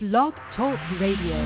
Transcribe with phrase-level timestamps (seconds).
[0.00, 1.36] Blog Talk Radio.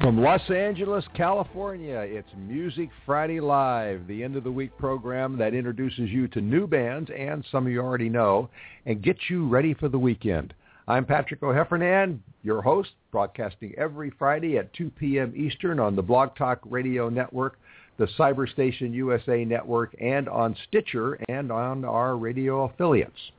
[0.00, 5.52] From Los Angeles, California, it's Music Friday Live, the end of the week program that
[5.52, 8.48] introduces you to new bands and some you already know
[8.86, 10.54] and gets you ready for the weekend.
[10.90, 15.32] I'm Patrick O'Heffernan, your host, broadcasting every Friday at 2 p.m.
[15.36, 17.60] Eastern on the Blog Talk Radio Network,
[17.96, 23.30] the Cyberstation USA Network, and on Stitcher and on our radio affiliates.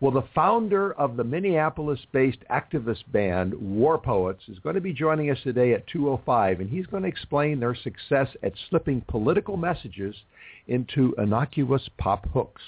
[0.00, 5.30] Well, the founder of the Minneapolis-based activist band War Poets is going to be joining
[5.30, 10.16] us today at 2.05, and he's going to explain their success at slipping political messages
[10.68, 12.62] into innocuous pop hooks.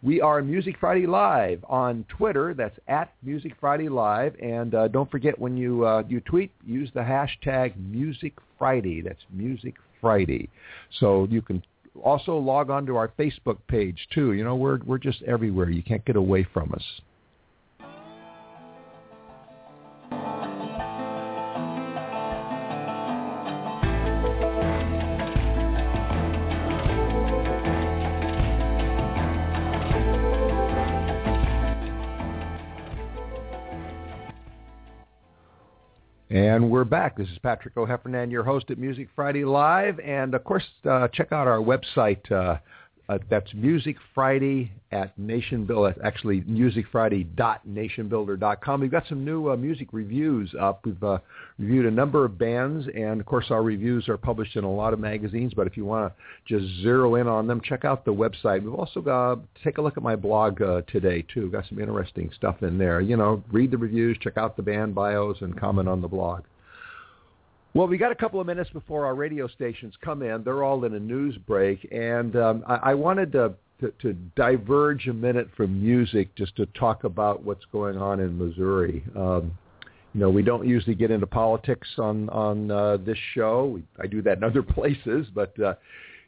[0.03, 2.55] We are Music Friday Live on Twitter.
[2.55, 4.35] That's at Music Friday Live.
[4.41, 9.01] And uh, don't forget when you uh, you tweet, use the hashtag Music Friday.
[9.01, 10.49] That's Music Friday.
[10.99, 11.61] So you can
[12.03, 14.33] also log on to our Facebook page too.
[14.33, 15.69] You know, we're we're just everywhere.
[15.69, 16.83] You can't get away from us.
[36.91, 37.17] Back.
[37.17, 39.97] This is Patrick O'Heffernan, your host at Music Friday Live.
[40.01, 42.29] And of course, uh, check out our website.
[42.29, 42.57] Uh,
[43.07, 45.95] uh, that's Music Friday at Nation Builder.
[46.03, 48.81] Actually, musicfriday.nationbuilder.com.
[48.81, 50.85] We've got some new uh, music reviews up.
[50.85, 51.19] We've uh,
[51.57, 54.91] reviewed a number of bands, and of course, our reviews are published in a lot
[54.91, 55.53] of magazines.
[55.53, 56.15] But if you want to
[56.45, 58.63] just zero in on them, check out the website.
[58.63, 61.43] We've also got take a look at my blog uh, today too.
[61.43, 62.99] We've Got some interesting stuff in there.
[62.99, 66.43] You know, read the reviews, check out the band bios, and comment on the blog.
[67.73, 70.43] Well, we got a couple of minutes before our radio stations come in.
[70.43, 75.07] They're all in a news break, and um, I, I wanted to, to, to diverge
[75.07, 79.01] a minute from music just to talk about what's going on in Missouri.
[79.15, 79.57] Um,
[80.13, 83.67] you know, we don't usually get into politics on on uh, this show.
[83.67, 85.75] We, I do that in other places, but uh,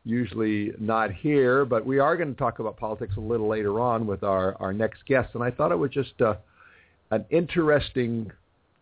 [0.05, 1.65] usually not here.
[1.65, 4.71] But we are going to talk about politics a little later on with our our
[4.71, 6.35] next guest, and I thought it was just uh,
[7.11, 8.31] an interesting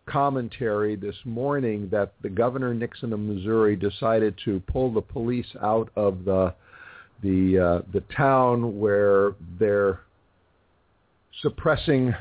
[0.06, 5.90] commentary this morning that the governor Nixon of Missouri decided to pull the police out
[5.96, 6.54] of the
[7.24, 10.02] the uh, the town where they're
[11.42, 12.14] suppressing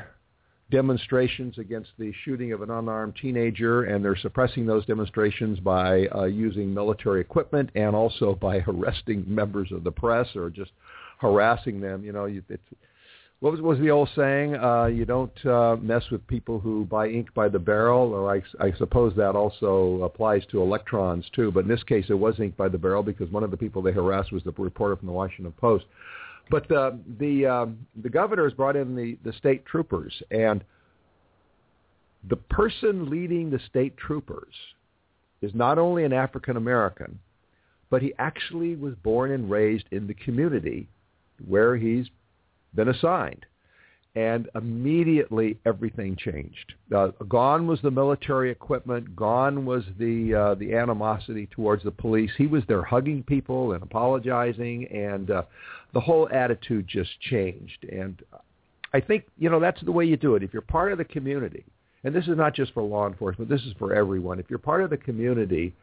[0.71, 6.23] demonstrations against the shooting of an unarmed teenager, and they're suppressing those demonstrations by uh,
[6.23, 10.71] using military equipment and also by arresting members of the press or just
[11.19, 12.03] harassing them.
[12.03, 12.61] You know, it's
[13.41, 14.55] what was, was the old saying?
[14.55, 18.41] Uh, you don't uh, mess with people who buy ink by the barrel, or I,
[18.63, 21.51] I suppose that also applies to electrons too.
[21.51, 23.81] But in this case, it was ink by the barrel because one of the people
[23.81, 25.85] they harassed was the reporter from the Washington Post.
[26.51, 30.63] But uh, the um, the governor has brought in the, the state troopers, and
[32.29, 34.53] the person leading the state troopers
[35.41, 37.17] is not only an African American,
[37.89, 40.87] but he actually was born and raised in the community
[41.47, 42.05] where he's
[42.75, 43.45] been assigned.
[44.13, 46.73] And immediately everything changed.
[46.93, 49.15] Uh, gone was the military equipment.
[49.15, 52.31] Gone was the uh, the animosity towards the police.
[52.37, 55.43] He was there hugging people and apologizing, and uh,
[55.93, 57.85] the whole attitude just changed.
[57.89, 58.21] And
[58.93, 60.43] I think you know that's the way you do it.
[60.43, 61.63] If you're part of the community,
[62.03, 64.39] and this is not just for law enforcement, this is for everyone.
[64.39, 65.73] If you're part of the community,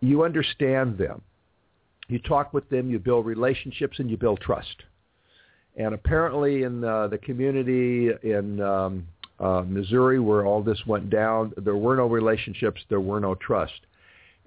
[0.00, 1.22] you understand them.
[2.08, 4.82] You talk with them, you build relationships, and you build trust.
[5.78, 9.06] And apparently in uh, the community in um,
[9.38, 13.80] uh, Missouri where all this went down, there were no relationships, there were no trust.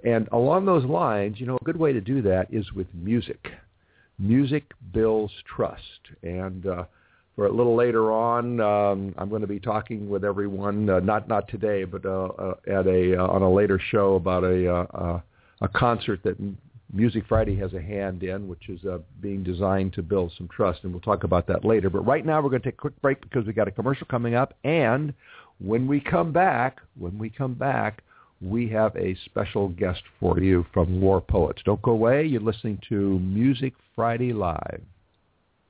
[0.04, 3.48] And along those lines, you know, a good way to do that is with music.
[4.20, 4.64] Music
[4.94, 5.82] builds trust.
[6.22, 6.84] And uh,
[7.36, 11.28] for a little later on, um, I'm going to be talking with everyone, uh, not
[11.28, 14.86] not today, but uh, uh, at a uh, on a later show about a uh,
[14.94, 15.22] uh,
[15.62, 16.36] a concert that
[16.94, 20.82] Music Friday has a hand in, which is uh, being designed to build some trust,
[20.84, 21.90] and we'll talk about that later.
[21.90, 24.08] But right now, we're going to take a quick break because we've got a commercial
[24.08, 25.14] coming up, and
[25.60, 28.04] when we come back, when we come back,
[28.42, 31.62] we have a special guest for you from War Poets.
[31.64, 32.26] Don't go away.
[32.26, 34.82] You're listening to Music Friday Live.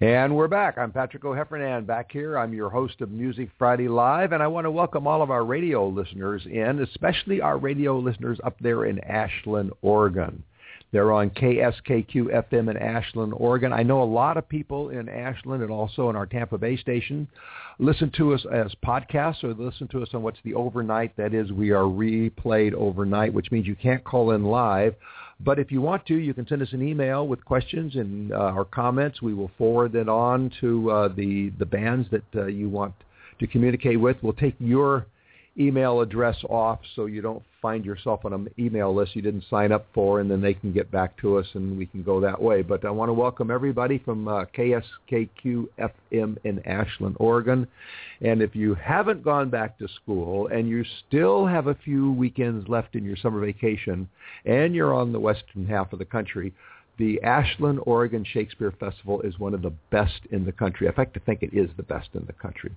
[0.00, 0.78] And we're back.
[0.78, 2.38] I'm Patrick O'Heffernan back here.
[2.38, 5.44] I'm your host of Music Friday Live, and I want to welcome all of our
[5.44, 10.44] radio listeners in, especially our radio listeners up there in Ashland, Oregon.
[10.92, 13.72] They're on KSKQ FM in Ashland, Oregon.
[13.72, 17.26] I know a lot of people in Ashland and also in our Tampa Bay station
[17.80, 21.16] listen to us as podcasts or listen to us on what's the overnight.
[21.16, 24.94] That is, we are replayed overnight, which means you can't call in live.
[25.40, 28.52] But if you want to, you can send us an email with questions and uh,
[28.54, 29.22] or comments.
[29.22, 32.94] We will forward it on to uh, the the bands that uh, you want
[33.38, 34.16] to communicate with.
[34.22, 35.06] We'll take your
[35.58, 39.72] email address off so you don't find yourself on an email list you didn't sign
[39.72, 42.40] up for, and then they can get back to us and we can go that
[42.40, 42.62] way.
[42.62, 45.66] But I want to welcome everybody from uh, KSKQ
[46.12, 47.66] FM in Ashland, Oregon.
[48.20, 52.68] And if you haven't gone back to school and you still have a few weekends
[52.68, 54.08] left in your summer vacation
[54.44, 56.52] and you're on the western half of the country,
[56.98, 60.86] the Ashland, Oregon Shakespeare Festival is one of the best in the country.
[60.88, 62.72] I like I think it is the best in the country.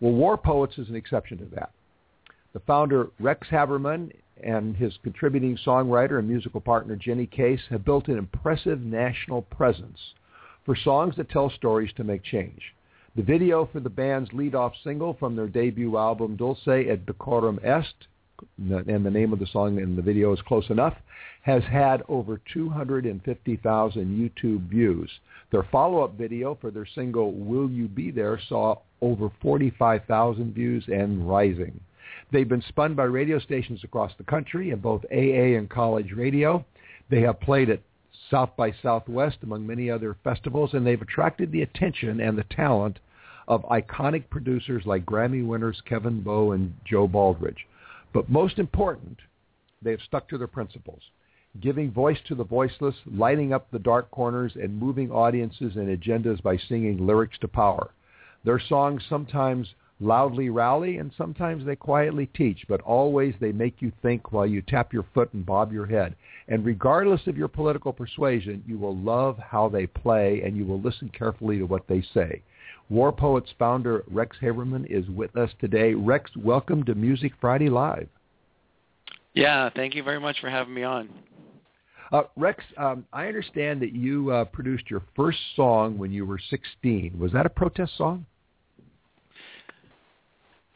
[0.00, 1.70] Well, War Poets is an exception to that.
[2.52, 4.12] The founder, Rex Haberman,
[4.42, 9.98] and his contributing songwriter and musical partner, Jenny Case, have built an impressive national presence
[10.64, 12.74] for songs that tell stories to make change.
[13.16, 18.06] The video for the band's lead-off single from their debut album, Dulce et Decorum Est,
[18.58, 20.94] and the name of the song in the video is close enough,
[21.42, 25.10] has had over 250,000 YouTube views.
[25.50, 31.28] Their follow-up video for their single Will You Be There saw over 45,000 views and
[31.28, 31.80] rising.
[32.30, 36.64] They've been spun by radio stations across the country in both AA and college radio.
[37.08, 37.80] They have played at
[38.30, 42.98] South by Southwest among many other festivals, and they've attracted the attention and the talent
[43.46, 47.66] of iconic producers like Grammy winners Kevin Bowe and Joe Baldridge.
[48.12, 49.18] But most important,
[49.82, 51.02] they have stuck to their principles,
[51.60, 56.42] giving voice to the voiceless, lighting up the dark corners, and moving audiences and agendas
[56.42, 57.90] by singing lyrics to power.
[58.44, 59.68] Their songs sometimes
[60.00, 64.62] loudly rally and sometimes they quietly teach, but always they make you think while you
[64.62, 66.14] tap your foot and bob your head.
[66.46, 70.80] And regardless of your political persuasion, you will love how they play and you will
[70.80, 72.42] listen carefully to what they say.
[72.90, 75.92] War Poets founder Rex Haberman is with us today.
[75.92, 78.08] Rex, welcome to Music Friday Live.
[79.34, 81.10] Yeah, thank you very much for having me on.
[82.10, 86.40] Uh, Rex, um, I understand that you uh, produced your first song when you were
[86.48, 87.18] 16.
[87.18, 88.24] Was that a protest song?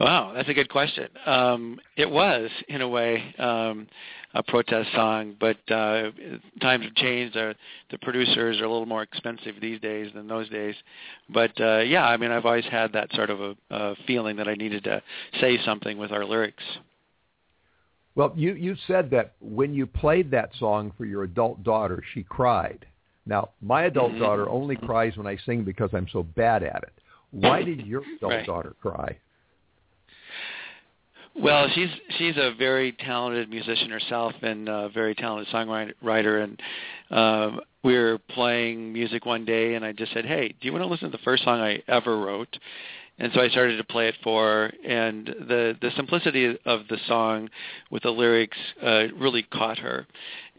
[0.03, 1.09] Wow, that's a good question.
[1.27, 3.87] Um, it was, in a way, um,
[4.35, 6.11] a protest song, but uh,
[6.61, 7.37] times have changed.
[7.37, 7.55] Uh,
[7.93, 10.75] the producers are a little more expensive these days than those days.
[11.33, 14.49] But uh, yeah, I mean, I've always had that sort of a, a feeling that
[14.49, 15.01] I needed to
[15.41, 16.65] say something with our lyrics.
[18.17, 22.25] Well, you you said that when you played that song for your adult daughter, she
[22.25, 22.87] cried.
[23.25, 24.21] Now, my adult mm-hmm.
[24.21, 26.93] daughter only cries when I sing because I'm so bad at it.
[27.31, 28.47] Why did your adult right.
[28.47, 29.17] daughter cry?
[31.35, 36.45] Well, she's she's a very talented musician herself and a very talented songwriter.
[36.45, 36.63] And
[37.11, 40.85] uh, we were playing music one day, and I just said, "Hey, do you want
[40.85, 42.59] to listen to the first song I ever wrote?"
[43.19, 44.73] and so I started to play it for her.
[44.85, 47.49] And the the simplicity of the song
[47.91, 50.07] with the lyrics uh, really caught her.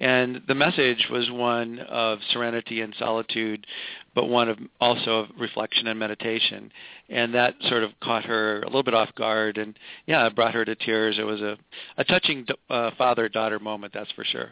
[0.04, 3.66] And the message was one of serenity and solitude,
[4.14, 6.74] but one of also of reflection and meditation.
[7.08, 10.56] And that sort of caught her a little bit off guard, and yeah, it brought
[10.56, 11.16] her to tears.
[11.18, 11.56] It was a
[11.96, 14.50] a touching uh, father-daughter moment, that's for sure.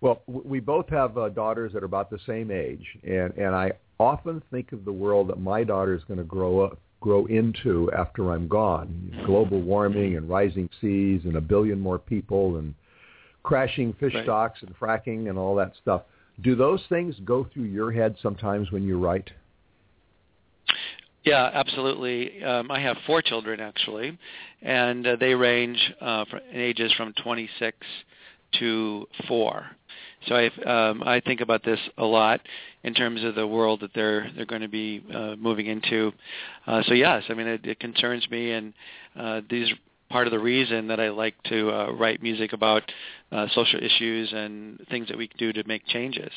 [0.00, 3.74] Well, we both have uh, daughters that are about the same age, and and I
[4.00, 7.92] often think of the world that my daughter is going to grow up grow into
[7.96, 9.22] after I'm gone.
[9.24, 12.74] Global warming and rising seas and a billion more people and
[13.46, 14.24] crashing fish right.
[14.24, 16.02] stocks and fracking and all that stuff.
[16.42, 19.30] Do those things go through your head sometimes when you write?
[21.24, 22.42] Yeah, absolutely.
[22.42, 24.18] Um, I have four children actually,
[24.62, 27.76] and uh, they range uh, from, in ages from 26
[28.58, 29.64] to four.
[30.26, 30.46] So I
[30.90, 32.40] um, I think about this a lot
[32.82, 36.12] in terms of the world that they're they're going to be uh, moving into.
[36.66, 38.74] Uh, so yes, I mean it, it concerns me, and
[39.18, 39.68] uh, these
[40.08, 42.82] part of the reason that I like to uh, write music about
[43.32, 46.32] uh, social issues and things that we can do to make changes.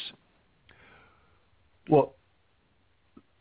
[1.89, 2.13] Well,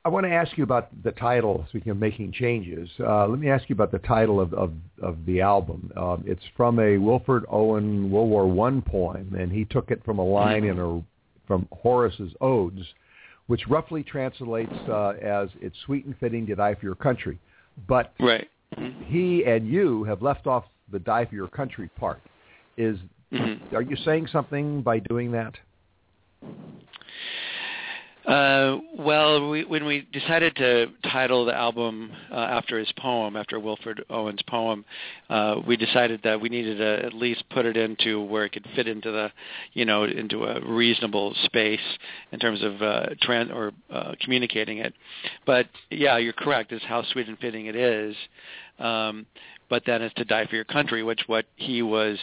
[0.05, 2.89] I want to ask you about the title, speaking of making changes.
[2.99, 5.91] Uh, let me ask you about the title of, of, of the album.
[5.97, 10.19] Um, it's from a Wilfred Owen World War One poem, and he took it from
[10.19, 11.03] a line in a,
[11.47, 12.83] from Horace's Odes,
[13.49, 17.39] which roughly translates uh, as, it's sweet and fitting to die for your country.
[17.87, 18.49] But right.
[19.07, 22.21] He and you have left off the die for your country part.
[22.77, 22.99] Is
[23.33, 23.75] mm-hmm.
[23.75, 25.55] Are you saying something by doing that?
[28.29, 33.59] Uh, well, we, when we decided to title the album uh, after his poem, after
[33.59, 34.85] Wilfred Owen's poem,
[35.31, 38.67] uh, we decided that we needed to at least put it into where it could
[38.77, 39.33] fit into the,
[39.73, 41.81] you know, into a reasonable space
[42.31, 44.93] in terms of uh, trans or uh, communicating it.
[45.47, 46.71] But yeah, you're correct.
[46.71, 48.15] Is how sweet and fitting it is.
[48.79, 49.25] Um,
[49.71, 52.19] but then it's to die for your country, which what he was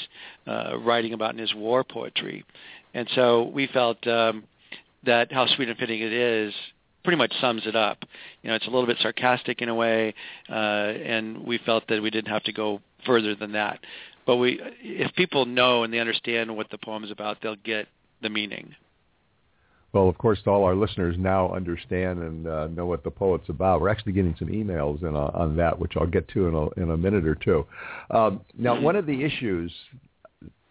[0.45, 2.45] uh, writing about in his war poetry.
[2.93, 4.05] And so we felt.
[4.05, 4.43] Um,
[5.05, 6.53] that how sweet and fitting it is
[7.03, 8.00] pretty much sums it up.
[8.41, 10.13] You know, it's a little bit sarcastic in a way,
[10.50, 13.79] uh, and we felt that we didn't have to go further than that.
[14.25, 17.88] But we, if people know and they understand what the poem is about, they'll get
[18.21, 18.75] the meaning.
[19.93, 23.79] Well, of course, all our listeners now understand and uh, know what the poet's about.
[23.79, 26.69] We're actually getting some emails in, uh, on that, which I'll get to in a,
[26.81, 27.65] in a minute or two.
[28.09, 28.83] Um, now, mm-hmm.
[28.83, 29.71] one of the issues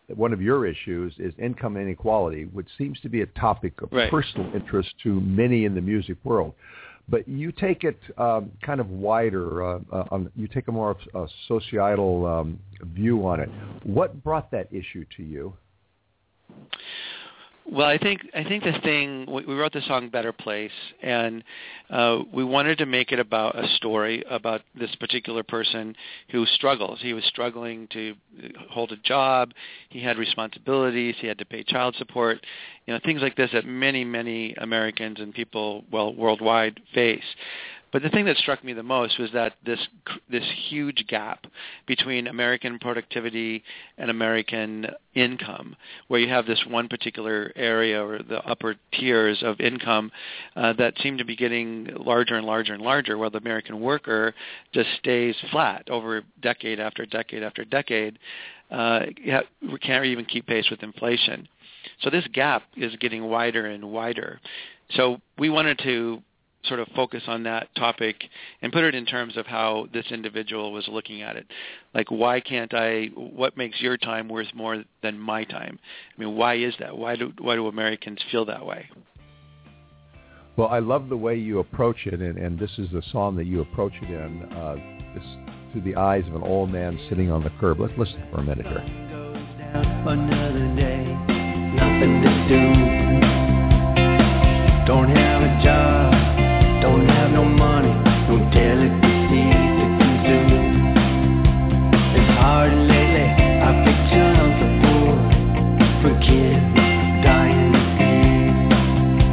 [0.09, 4.11] one of your issues is income inequality, which seems to be a topic of right.
[4.11, 6.55] personal interest to many in the music world.
[7.09, 9.63] But you take it um, kind of wider.
[9.63, 12.59] Uh, uh, on, you take a more uh, societal um,
[12.95, 13.51] view on it.
[13.83, 15.53] What brought that issue to you?
[17.71, 20.71] Well, I think I think the thing we wrote the song "Better Place,"
[21.03, 21.43] and
[21.89, 25.97] uh, we wanted to make it about a story about this particular person
[26.29, 26.99] who struggles.
[27.01, 28.15] He was struggling to
[28.71, 29.53] hold a job.
[29.89, 31.15] He had responsibilities.
[31.19, 32.45] He had to pay child support.
[32.87, 37.25] You know, things like this that many, many Americans and people, well, worldwide face.
[37.95, 39.79] But the thing that struck me the most was that this
[40.29, 41.47] this huge gap
[41.87, 43.63] between American productivity
[43.99, 45.77] and American income,
[46.09, 50.11] where you have this one particular area or the upper tiers of income
[50.57, 54.35] uh, that seem to be getting larger and larger and larger, while the American worker
[54.73, 58.19] just stays flat over decade after decade after decade.
[58.73, 59.03] Uh,
[59.63, 61.47] we can't even keep pace with inflation.
[62.01, 64.41] So this gap is getting wider and wider.
[64.91, 66.25] So we wanted to
[66.67, 68.17] sort of focus on that topic
[68.63, 71.47] and put it in terms of how this individual was looking at it.
[71.95, 73.07] Like, why can't I?
[73.15, 75.79] What makes your time worth more than my time?
[76.17, 76.97] I mean, why is that?
[76.97, 78.89] Why do why do Americans feel that way?
[80.57, 83.47] Well, I love the way you approach it, and, and this is the song that
[83.47, 84.43] you approach it in.
[84.53, 84.77] Uh,
[85.15, 85.25] this,
[85.73, 87.81] through the eyes of an old man sitting on the curb.
[87.81, 88.79] Let's listen for a minute here.
[90.07, 91.03] Another day,
[91.75, 92.61] nothing to do.
[94.87, 96.04] Don't have a job
[96.95, 97.91] don't have no money,
[98.29, 100.95] no delicacies to consume.
[102.15, 103.27] It's hard lately,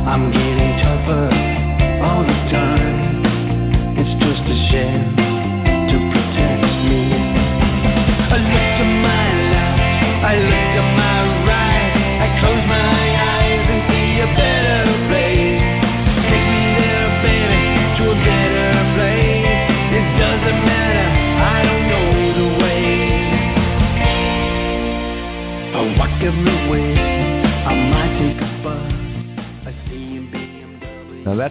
[0.09, 1.29] I'm getting tougher
[2.03, 3.25] all the time.
[3.95, 5.20] It's just a shame.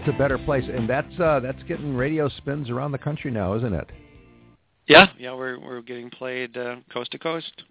[0.00, 3.54] That's a better place, and that's uh, that's getting radio spins around the country now,
[3.54, 3.88] isn't it?
[4.86, 7.64] Yeah, yeah, we're we're getting played uh, coast to coast.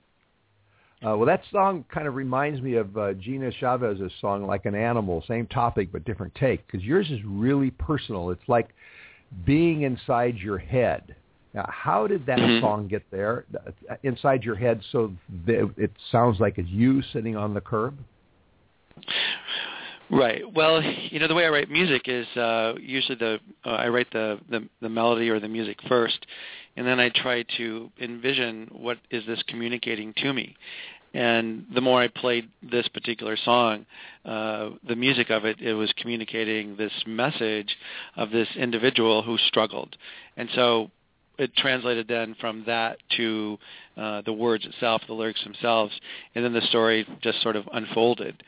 [1.02, 4.76] Uh, well, that song kind of reminds me of uh, Gina Chavez's song, "Like an
[4.76, 6.66] Animal," same topic but different take.
[6.68, 8.30] Because yours is really personal.
[8.30, 8.70] It's like
[9.46, 11.16] being inside your head.
[11.54, 12.62] Now, how did that Mhm.
[12.62, 13.46] song get there,
[13.90, 15.12] uh, inside your head, so
[15.48, 17.98] that it sounds like it's you sitting on the curb?
[20.12, 20.42] Right.
[20.54, 24.12] Well, you know the way I write music is uh, usually the uh, I write
[24.12, 26.26] the, the the melody or the music first,
[26.76, 30.56] and then I try to envision what is this communicating to me.
[31.14, 33.86] And the more I played this particular song,
[34.26, 37.76] uh, the music of it, it was communicating this message
[38.16, 39.96] of this individual who struggled.
[40.38, 40.92] And so
[41.40, 43.58] it translated then from that to
[43.98, 45.98] uh, the words itself, the lyrics themselves,
[46.36, 48.44] and then the story just sort of unfolded.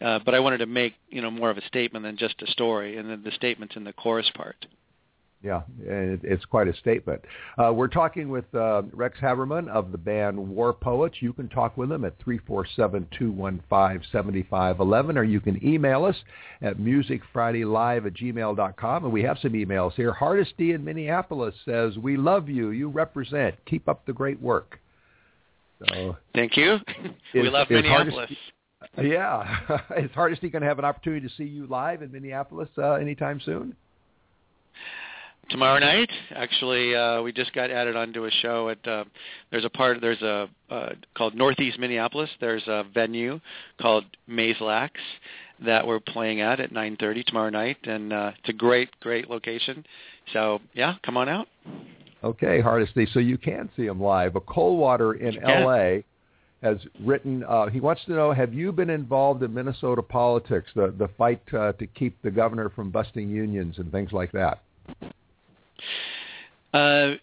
[0.00, 2.50] Uh, but I wanted to make you know more of a statement than just a
[2.50, 4.66] story, and then the statements in the chorus part.
[5.42, 7.22] Yeah, and it, it's quite a statement.
[7.58, 11.16] Uh, we're talking with uh, Rex Haberman of the band War Poets.
[11.20, 16.16] You can talk with them at 347-215-7511, or you can email us
[16.62, 19.04] at musicfridaylive at gmail.com.
[19.04, 20.12] And we have some emails here.
[20.12, 22.70] Hardesty in Minneapolis says, we love you.
[22.70, 23.54] You represent.
[23.66, 24.80] Keep up the great work.
[25.86, 26.78] So, Thank you.
[27.34, 28.14] we love is Minneapolis.
[28.14, 28.38] Hardesty-
[29.02, 29.80] yeah.
[29.98, 33.38] is Hardesty going to have an opportunity to see you live in Minneapolis uh, anytime
[33.44, 33.76] soon?
[35.48, 36.10] Tomorrow night.
[36.34, 38.86] Actually, uh, we just got added onto a show at.
[38.86, 39.04] Uh,
[39.50, 40.00] there's a part.
[40.00, 42.30] There's a uh, called Northeast Minneapolis.
[42.40, 43.38] There's a venue
[43.80, 45.00] called Mayslack's
[45.64, 49.84] that we're playing at at 9:30 tomorrow night, and uh, it's a great, great location.
[50.32, 51.46] So yeah, come on out.
[52.24, 53.06] Okay, Hardesty.
[53.12, 54.34] So you can see him live.
[54.34, 56.04] A Coldwater in L.A.
[56.60, 57.44] has written.
[57.44, 61.42] Uh, he wants to know: Have you been involved in Minnesota politics, the the fight
[61.54, 64.60] uh, to keep the governor from busting unions and things like that?
[66.72, 67.14] Uh,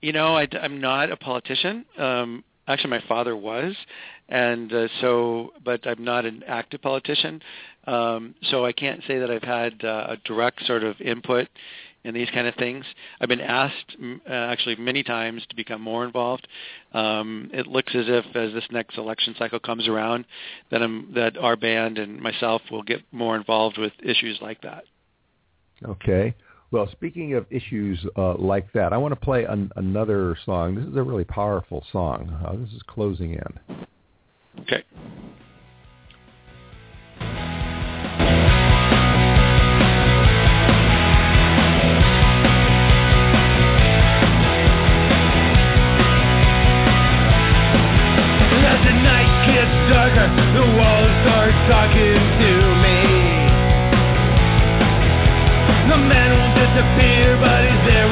[0.00, 1.84] you know, I, am not a politician.
[1.96, 3.74] Um, actually, my father was,
[4.28, 7.42] and uh, so, but I'm not an active politician.
[7.86, 11.48] Um, so I can't say that I've had uh, a direct sort of input
[12.04, 12.84] in these kind of things.
[13.20, 16.48] I've been asked uh, actually many times to become more involved.
[16.92, 20.24] Um, it looks as if as this next election cycle comes around,
[20.70, 24.84] that I'm, that our band and myself will get more involved with issues like that.
[25.84, 26.34] Okay.
[26.72, 30.74] Well, speaking of issues uh, like that, I want to play an, another song.
[30.74, 32.30] This is a really powerful song.
[32.42, 33.76] Uh, this is closing in.
[34.60, 34.82] Okay.
[48.64, 52.96] As the night gets darker, the walls start talking to me.
[55.90, 56.41] The man will
[56.72, 58.11] disappear, but he's there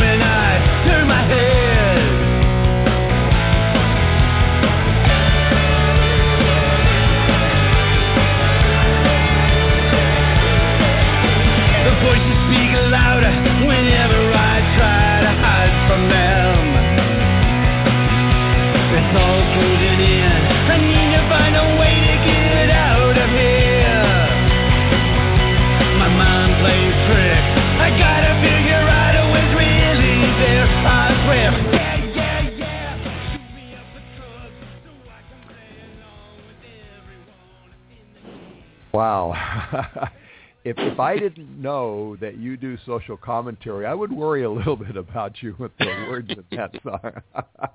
[40.65, 44.77] if if I didn't know that you do social commentary, I would worry a little
[44.77, 47.23] bit about you with the words of that song.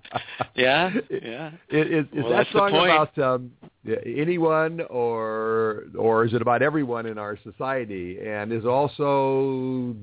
[0.56, 1.52] Yeah, yeah.
[1.70, 3.52] Is, is, Well, that song about um,
[4.06, 8.20] anyone, or or is it about everyone in our society?
[8.26, 9.96] And is also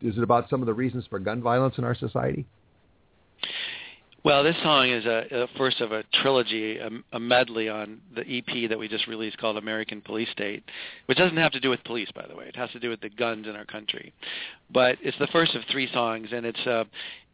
[0.00, 2.46] is it about some of the reasons for gun violence in our society?
[4.26, 8.22] Well, this song is a, a first of a trilogy, a, a medley on the
[8.22, 10.64] EP that we just released called American Police State,
[11.06, 12.46] which doesn't have to do with police, by the way.
[12.46, 14.12] It has to do with the guns in our country.
[14.68, 16.82] But it's the first of three songs, and it's uh,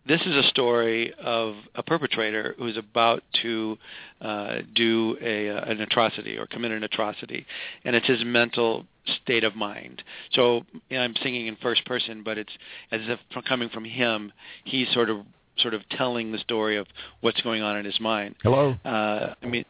[0.07, 3.79] this is a story of a perpetrator who's about to
[4.21, 7.47] uh, do a, uh, an atrocity or commit an atrocity,
[7.87, 8.85] and it's his mental
[9.23, 10.03] state of mind.
[10.33, 12.53] So you know, I'm singing in first person, but it's
[12.91, 14.31] as if coming from him.
[14.65, 15.25] He's sort of
[15.59, 16.87] sort of telling the story of
[17.21, 18.35] what's going on in his mind.
[18.43, 19.65] Hello, Uh, I mean,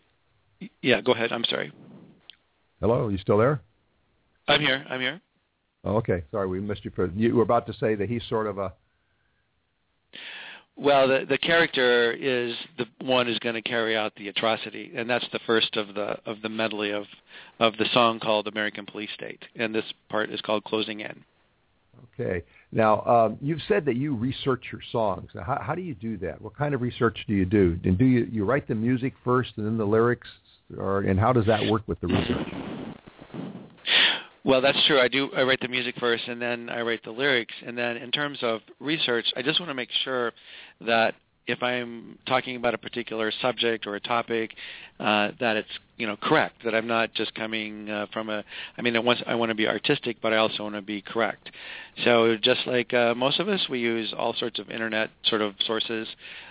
[0.81, 1.33] yeah, go ahead.
[1.33, 1.73] I'm sorry.
[2.81, 3.61] hello, Are you still there?
[4.49, 4.85] I'm here.
[4.89, 5.21] I'm here.
[5.85, 7.07] Oh, okay, sorry, we missed you for.
[7.17, 8.73] You were about to say that he's sort of a.
[10.77, 15.09] Well, the the character is the one who's going to carry out the atrocity, and
[15.09, 17.05] that's the first of the of the medley of
[17.59, 21.25] of the song called American Police State, and this part is called Closing In.
[22.15, 22.43] Okay.
[22.73, 25.31] Now, um, you've said that you research your songs.
[25.35, 26.41] Now, how, how do you do that?
[26.41, 27.79] What kind of research do you do?
[27.85, 30.29] And do you, you write the music first and then the lyrics,
[30.77, 32.47] or and how does that work with the research?
[34.45, 35.01] Well, that's true.
[35.01, 35.31] I do.
[35.37, 37.55] I write the music first, and then I write the lyrics.
[37.65, 40.33] And then, in terms of research, I just want to make sure
[40.81, 41.15] that
[41.47, 44.55] if I'm talking about a particular subject or a topic,
[45.01, 46.65] uh, that it's you know correct.
[46.65, 48.45] That I'm not just coming uh, from a.
[48.79, 51.03] I mean, I want I want to be artistic, but I also want to be
[51.03, 51.51] correct.
[52.05, 55.55] So just like uh, most of us, we use all sorts of internet sort of
[55.67, 56.07] sources,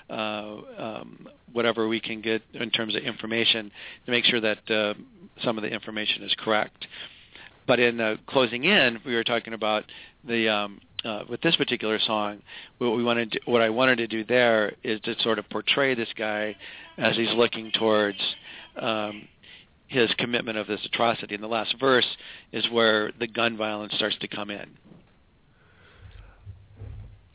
[0.10, 3.72] uh, um, whatever we can get in terms of information,
[4.06, 4.94] to make sure that uh,
[5.44, 6.88] some of the information is correct.
[7.66, 9.86] But in uh, closing in, we were talking about
[10.28, 12.42] the um, uh, with this particular song,
[12.78, 15.96] what we wanted, to, what I wanted to do there is to sort of portray
[15.96, 16.56] this guy
[16.98, 18.18] as he's looking towards
[18.80, 19.28] um,
[19.88, 21.36] his commitment of this atrocity.
[21.36, 22.08] And the last verse
[22.52, 24.70] is where the gun violence starts to come in.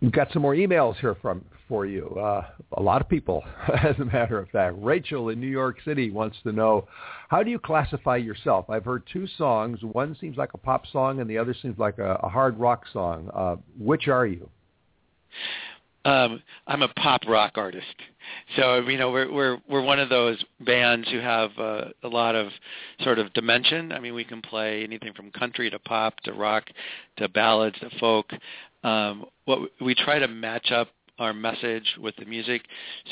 [0.00, 2.08] We've got some more emails here from for you.
[2.18, 3.42] Uh, a lot of people,
[3.84, 4.76] as a matter of fact.
[4.78, 6.86] Rachel in New York City wants to know,
[7.28, 8.70] how do you classify yourself?
[8.70, 9.80] I've heard two songs.
[9.82, 12.84] One seems like a pop song, and the other seems like a, a hard rock
[12.92, 13.30] song.
[13.34, 14.48] Uh, which are you?
[16.06, 17.96] Um, I'm a pop rock artist.
[18.56, 22.36] So you know we're we're we're one of those bands who have uh, a lot
[22.36, 22.48] of
[23.02, 23.90] sort of dimension.
[23.90, 26.64] I mean we can play anything from country to pop to rock
[27.16, 28.30] to ballads to folk.
[28.84, 32.62] Um, what we try to match up our message with the music.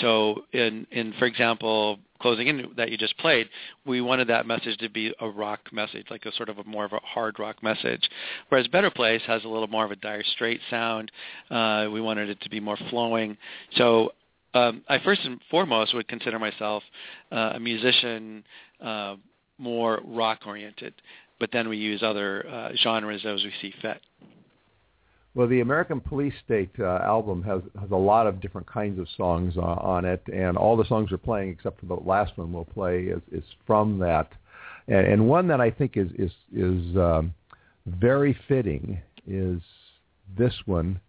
[0.00, 3.48] So in in for example, closing in that you just played,
[3.86, 6.84] we wanted that message to be a rock message, like a sort of a more
[6.84, 8.08] of a hard rock message.
[8.48, 11.10] Whereas Better Place has a little more of a Dire Straits sound.
[11.50, 13.36] Uh, we wanted it to be more flowing.
[13.76, 14.12] So
[14.54, 16.82] um, I first and foremost would consider myself
[17.32, 18.44] uh, a musician,
[18.80, 19.16] uh,
[19.58, 20.94] more rock oriented.
[21.40, 24.00] But then we use other uh, genres as we see fit.
[25.34, 29.08] Well, the American Police State uh, album has has a lot of different kinds of
[29.16, 32.52] songs uh, on it, and all the songs we're playing, except for the last one
[32.52, 34.30] we'll play, is, is from that.
[34.86, 37.34] And, and one that I think is is is um,
[37.86, 39.60] very fitting is
[40.38, 41.00] this one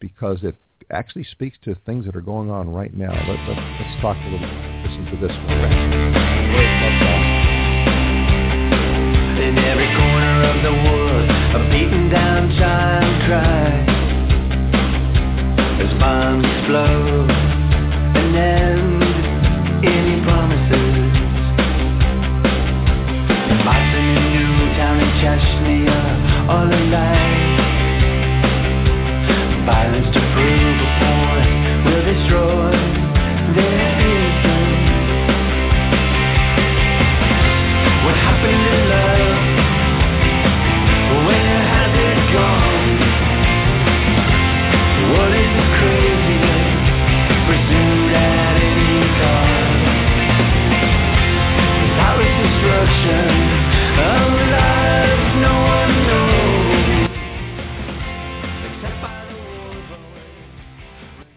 [0.00, 0.54] because it
[0.90, 3.12] actually speaks to things that are going on right now.
[3.12, 4.38] Let, let, let's talk a little.
[4.38, 4.50] Bit.
[4.84, 5.54] Listen to this one.
[9.40, 10.95] In every corner of the a
[12.58, 13.88] child cries
[15.80, 17.30] as bombs explode
[18.18, 19.02] and end
[19.84, 21.14] any promises.
[23.64, 26.00] Boston and Newtown and Chechnya
[26.50, 27.35] all alike.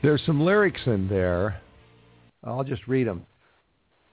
[0.10, 1.62] There's some lyrics in there.
[2.43, 3.28] I'll just read them.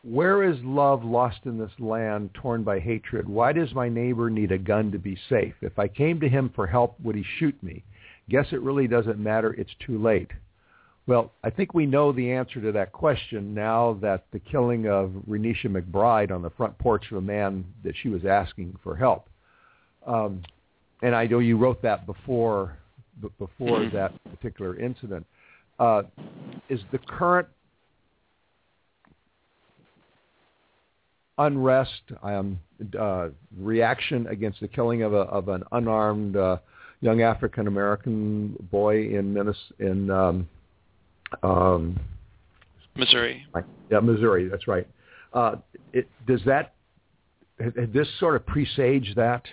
[0.04, 3.26] Where is love lost in this land torn by hatred?
[3.26, 5.54] Why does my neighbor need a gun to be safe?
[5.62, 7.82] If I came to him for help, would he shoot me?
[8.28, 9.54] Guess it really doesn't matter.
[9.54, 10.30] It's too late.
[11.06, 15.12] Well, I think we know the answer to that question now that the killing of
[15.26, 19.30] Renisha McBride on the front porch of a man that she was asking for help.
[20.06, 20.42] Um,
[21.00, 22.76] and I know you wrote that before
[23.22, 25.26] b- before that particular incident.
[25.78, 26.02] Uh,
[26.68, 27.46] is the current
[31.38, 32.58] unrest, um,
[32.98, 36.56] uh, reaction against the killing of, a, of an unarmed uh,
[37.00, 40.48] young African American boy in Minnesota, in um,
[41.42, 42.00] um,
[42.96, 43.46] Missouri.
[43.90, 44.48] yeah, Missouri.
[44.48, 44.86] That's right.
[45.32, 45.56] Uh,
[45.92, 46.74] it, does that
[47.60, 49.44] had, had this sort of presage that?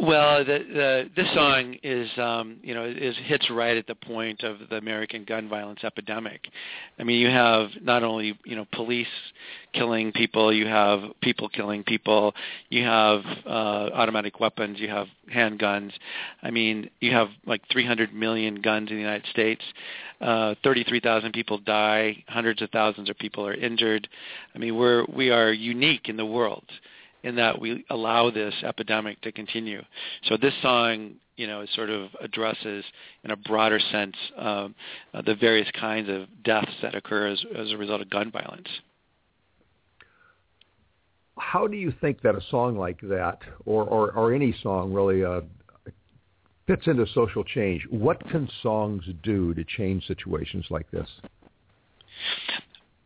[0.00, 4.44] Well, the, the, this song is, um, you know, is hits right at the point
[4.44, 6.46] of the American gun violence epidemic.
[7.00, 9.08] I mean, you have not only you know police
[9.72, 12.32] killing people, you have people killing people,
[12.70, 15.90] you have uh, automatic weapons, you have handguns.
[16.44, 19.62] I mean, you have like 300 million guns in the United States.
[20.20, 24.08] Uh, 33,000 people die, hundreds of thousands of people are injured.
[24.54, 26.66] I mean, we're we are unique in the world
[27.22, 29.82] in that we allow this epidemic to continue.
[30.28, 32.84] So this song, you know, sort of addresses
[33.24, 34.74] in a broader sense um,
[35.14, 38.68] uh, the various kinds of deaths that occur as, as a result of gun violence.
[41.40, 45.24] how do you think that a song like that, or or, or any song really,
[45.24, 45.40] uh,
[46.66, 47.86] fits into social change?
[47.90, 51.08] What can songs do to change situations like this?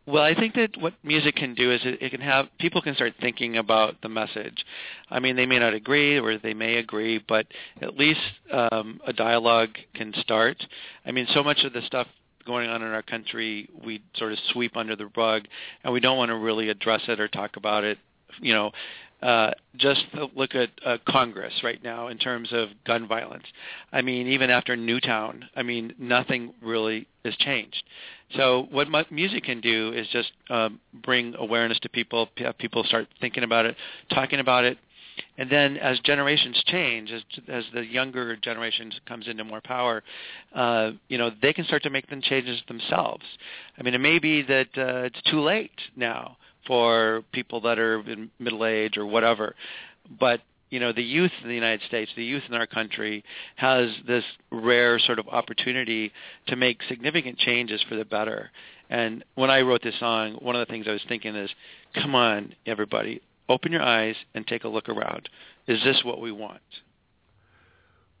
[0.05, 2.93] Well, I think that what music can do is it, it can have people can
[2.93, 4.65] start thinking about the message.
[5.09, 7.47] I mean, they may not agree or they may agree, but
[7.81, 8.19] at least
[8.51, 10.57] um, a dialogue can start.
[11.05, 12.07] I mean, so much of the stuff
[12.45, 15.43] going on in our country we sort of sweep under the rug,
[15.85, 17.97] and we don't want to really address it or talk about it.
[18.41, 18.71] You know,
[19.23, 20.05] uh, just
[20.35, 23.45] look at uh, Congress right now in terms of gun violence.
[23.93, 27.83] I mean, even after Newtown, I mean, nothing really has changed.
[28.35, 32.27] So what music can do is just um, bring awareness to people.
[32.37, 33.77] Have people start thinking about it,
[34.13, 34.77] talking about it,
[35.37, 40.03] and then as generations change, as as the younger generation comes into more power,
[40.53, 43.23] uh, you know, they can start to make them changes themselves.
[43.77, 47.99] I mean, it may be that uh, it's too late now for people that are
[48.09, 49.55] in middle age or whatever.
[50.19, 53.23] But you know, the youth in the United States, the youth in our country
[53.57, 56.11] has this rare sort of opportunity
[56.47, 58.49] to make significant changes for the better.
[58.89, 61.51] And when I wrote this song, one of the things I was thinking is,
[61.93, 65.29] come on, everybody, open your eyes and take a look around.
[65.67, 66.61] Is this what we want?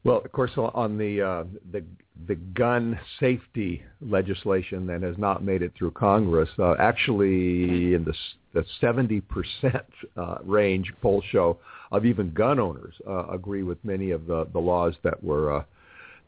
[0.03, 1.83] Well, of course, on the uh, the
[2.27, 8.13] the gun safety legislation that has not made it through Congress, uh, actually in the
[8.53, 9.85] the seventy percent
[10.17, 11.57] uh, range, polls show
[11.91, 15.59] of even gun owners uh, agree with many of the the laws that were.
[15.59, 15.63] Uh,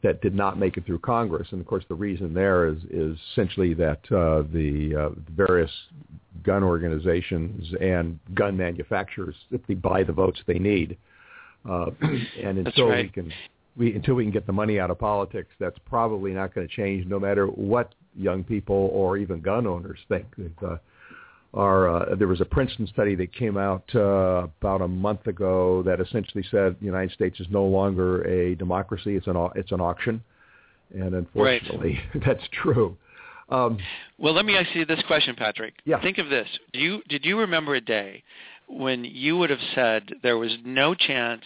[0.02, 3.18] that did not make it through Congress, and of course the reason there is is
[3.32, 5.70] essentially that uh, the uh, various
[6.44, 10.98] gun organizations and gun manufacturers simply buy the votes they need,
[11.68, 11.86] uh,
[12.44, 13.06] and until right.
[13.06, 13.32] we can
[13.76, 16.74] we until we can get the money out of politics, that's probably not going to
[16.74, 20.26] change, no matter what young people or even gun owners think.
[20.36, 20.76] That, uh,
[21.54, 25.82] are, uh, there was a Princeton study that came out uh, about a month ago
[25.84, 29.80] that essentially said the United States is no longer a democracy; it's an it's an
[29.80, 30.22] auction,
[30.94, 32.22] and unfortunately, right.
[32.26, 32.96] that's true.
[33.48, 33.78] Um,
[34.18, 35.74] well, let me ask you this question, Patrick.
[35.84, 36.00] Yeah.
[36.02, 38.22] Think of this: Do you did you remember a day
[38.68, 41.44] when you would have said there was no chance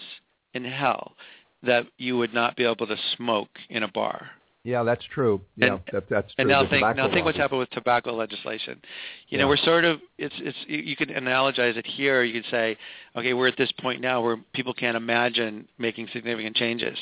[0.54, 1.14] in hell
[1.62, 4.30] that you would not be able to smoke in a bar.
[4.62, 5.40] Yeah, that's true.
[5.56, 6.42] Yeah, and, that, that's true.
[6.42, 8.80] And now the think now think what's happened with tobacco legislation.
[9.28, 9.44] You Yeah.
[9.44, 12.22] know, we're sort of it's it's you can analogize it here.
[12.22, 12.76] You could say,
[13.16, 16.98] okay, we're at this point now where people can't imagine making significant changes,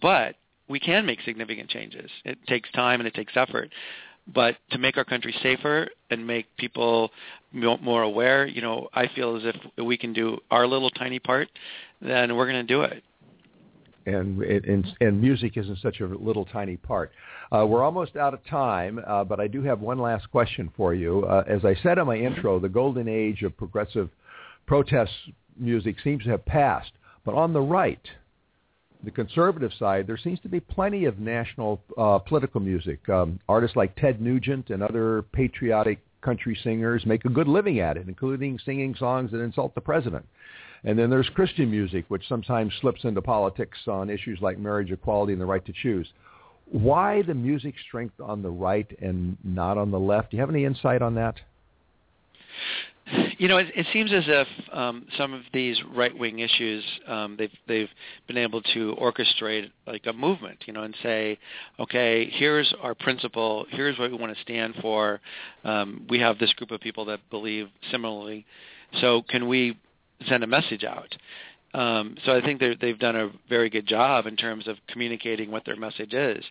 [0.00, 0.36] but
[0.68, 2.10] we can make significant changes.
[2.24, 3.70] It takes time and it takes effort.
[4.32, 7.10] But to make our country safer and make people
[7.52, 11.18] mo- more aware, you know, I feel as if we can do our little tiny
[11.18, 11.48] part,
[12.00, 13.02] then we're going to do it.
[14.06, 17.12] And and, and music isn't such a little tiny part.
[17.50, 20.94] Uh, we're almost out of time, uh, but I do have one last question for
[20.94, 21.24] you.
[21.24, 24.10] Uh, as I said in my intro, the golden age of progressive
[24.66, 25.12] protest
[25.58, 26.92] music seems to have passed.
[27.24, 28.00] But on the right,
[29.04, 33.06] the conservative side, there seems to be plenty of national uh, political music.
[33.08, 37.96] Um, artists like Ted Nugent and other patriotic country singers make a good living at
[37.96, 40.26] it, including singing songs that insult the president.
[40.84, 45.32] And then there's Christian music, which sometimes slips into politics on issues like marriage equality
[45.32, 46.08] and the right to choose.
[46.66, 50.30] Why the music strength on the right and not on the left?
[50.30, 51.36] Do you have any insight on that?
[53.36, 57.52] You know, it, it seems as if um, some of these right-wing issues um, they've
[57.68, 57.88] they've
[58.26, 61.38] been able to orchestrate like a movement, you know, and say,
[61.78, 65.20] okay, here's our principle, here's what we want to stand for.
[65.64, 68.46] Um, we have this group of people that believe similarly,
[69.02, 69.76] so can we
[70.28, 71.14] send a message out?
[71.74, 75.64] Um, so I think they've done a very good job in terms of communicating what
[75.64, 76.44] their message is,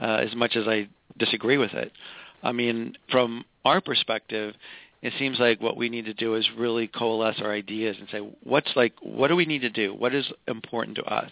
[0.00, 1.92] uh, as much as I disagree with it.
[2.42, 4.54] I mean, from our perspective,
[5.04, 8.18] it seems like what we need to do is really coalesce our ideas and say
[8.42, 11.30] what's like what do we need to do what is important to us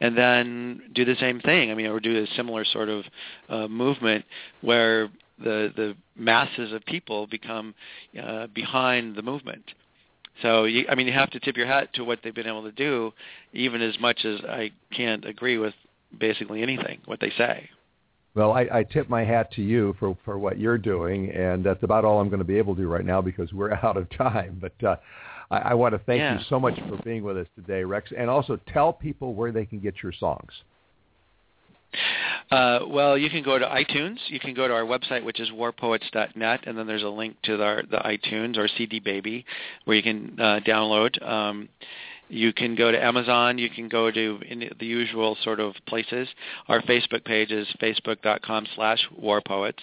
[0.00, 3.04] and then do the same thing i mean or do a similar sort of
[3.48, 4.24] uh, movement
[4.60, 7.74] where the the masses of people become
[8.20, 9.64] uh, behind the movement
[10.42, 12.62] so you, i mean you have to tip your hat to what they've been able
[12.62, 13.12] to do
[13.52, 15.74] even as much as i can't agree with
[16.18, 17.68] basically anything what they say
[18.34, 21.82] Well, I, I tip my hat to you for, for what you're doing, and that's
[21.82, 24.08] about all I'm going to be able to do right now because we're out of
[24.10, 24.58] time.
[24.60, 24.96] But uh,
[25.50, 26.38] I, I want to thank Yeah.
[26.38, 29.64] you so much for being with us today, Rex, and also tell people where they
[29.64, 30.52] can get your songs.
[32.50, 34.18] Uh, well, you can go to iTunes.
[34.28, 37.62] You can go to our website, which is warpoets.net, and then there's a link to
[37.62, 39.44] our, the iTunes or CD Baby,
[39.84, 41.20] where you can uh, download.
[41.26, 41.68] Um,
[42.28, 43.56] You can go to Amazon.
[43.56, 44.40] You can go to
[44.80, 46.28] the usual sort of places.
[46.66, 49.82] Our Facebook page is facebook.com slash warpoets.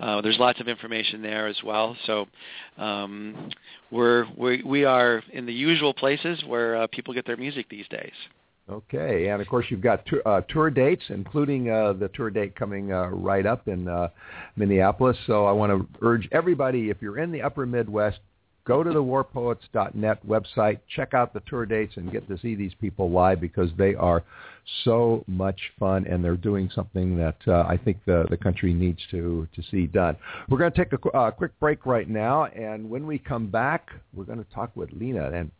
[0.00, 1.94] Uh, there's lots of information there as well.
[2.06, 2.26] So
[2.78, 3.50] um,
[3.90, 7.86] we're, we, we are in the usual places where uh, people get their music these
[7.88, 8.12] days.
[8.70, 12.56] Okay, and of course you've got tour, uh, tour dates, including uh, the tour date
[12.56, 14.08] coming uh, right up in uh,
[14.56, 15.18] Minneapolis.
[15.26, 18.20] So I want to urge everybody, if you're in the Upper Midwest,
[18.66, 22.72] go to the warpoets.net website, check out the tour dates, and get to see these
[22.80, 24.22] people live because they are
[24.84, 29.00] so much fun, and they're doing something that uh, I think the the country needs
[29.10, 30.16] to to see done.
[30.48, 33.90] We're going to take a uh, quick break right now, and when we come back,
[34.14, 35.50] we're going to talk with Lena, and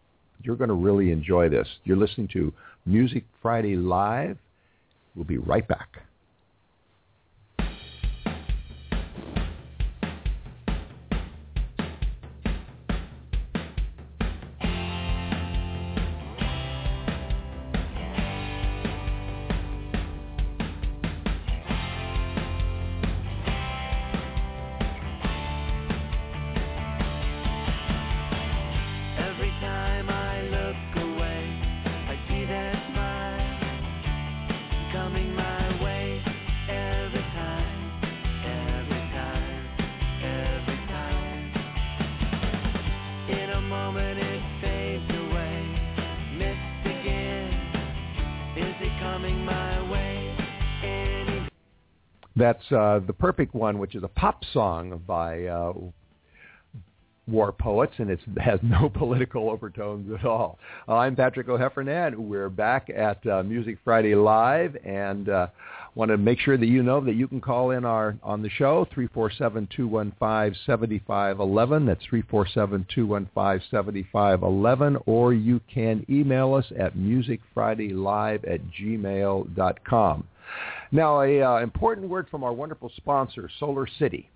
[0.43, 1.69] you're going to really enjoy this.
[1.85, 2.53] You're listening to
[2.87, 4.39] Music Friday Live.
[5.15, 6.03] We'll be right back.
[52.45, 55.73] That's uh, the perfect one, which is a pop song by uh,
[57.27, 60.59] war poets, and it has no political overtones at all.
[60.87, 62.19] Uh, I'm Patrick O'Heffernan.
[62.19, 65.47] We're back at uh, Music Friday Live, and uh,
[65.95, 68.51] want to make sure that you know that you can call in our on the
[68.51, 71.87] show 347-215-7511.
[71.87, 80.27] That's 347-215-7511, or you can email us at musicfridaylive at gmail.com.
[80.95, 84.31] Now, a uh, important word from our wonderful sponsor, Solar City.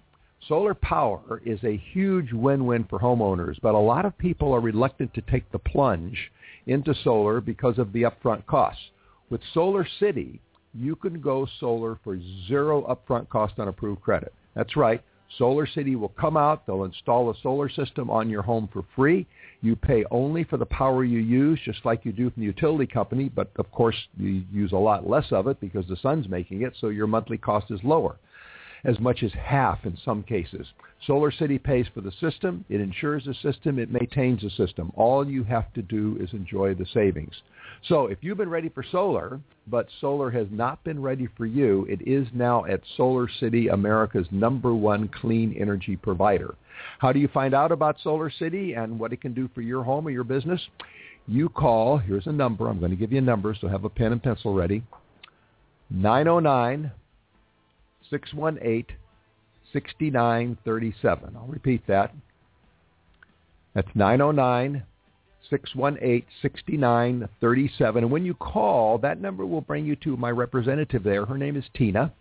[0.49, 5.15] Solar power is a huge win-win for homeowners, but a lot of people are reluctant
[5.15, 6.33] to take the plunge
[6.67, 8.83] into solar because of the upfront costs.
[9.31, 10.41] With Solar City,
[10.75, 12.19] you can go solar for
[12.49, 14.35] zero upfront cost on approved credit.
[14.57, 15.01] That's right.
[15.39, 16.67] Solar City will come out.
[16.67, 19.29] They'll install a solar system on your home for free.
[19.61, 22.87] You pay only for the power you use, just like you do from the utility
[22.87, 26.63] company, but of course you use a lot less of it because the sun's making
[26.63, 28.17] it, so your monthly cost is lower
[28.85, 30.67] as much as half in some cases.
[31.07, 32.65] Solar City pays for the system.
[32.69, 33.79] It insures the system.
[33.79, 34.93] It maintains the system.
[34.97, 37.35] All you have to do is enjoy the savings.
[37.89, 41.87] So if you've been ready for solar, but solar has not been ready for you,
[41.89, 46.55] it is now at Solar City, America's number one clean energy provider.
[46.99, 49.83] How do you find out about Solar City and what it can do for your
[49.83, 50.61] home or your business?
[51.27, 52.69] You call, here's a number.
[52.69, 54.83] I'm going to give you a number, so have a pen and pencil ready.
[55.91, 56.91] 909
[58.11, 58.97] 618
[59.73, 61.37] 6937.
[61.37, 62.15] I'll repeat that.
[63.75, 64.83] That's 909
[65.51, 68.05] 618 6937.
[68.05, 71.25] And when you call, that number will bring you to my representative there.
[71.25, 72.13] Her name is Tina.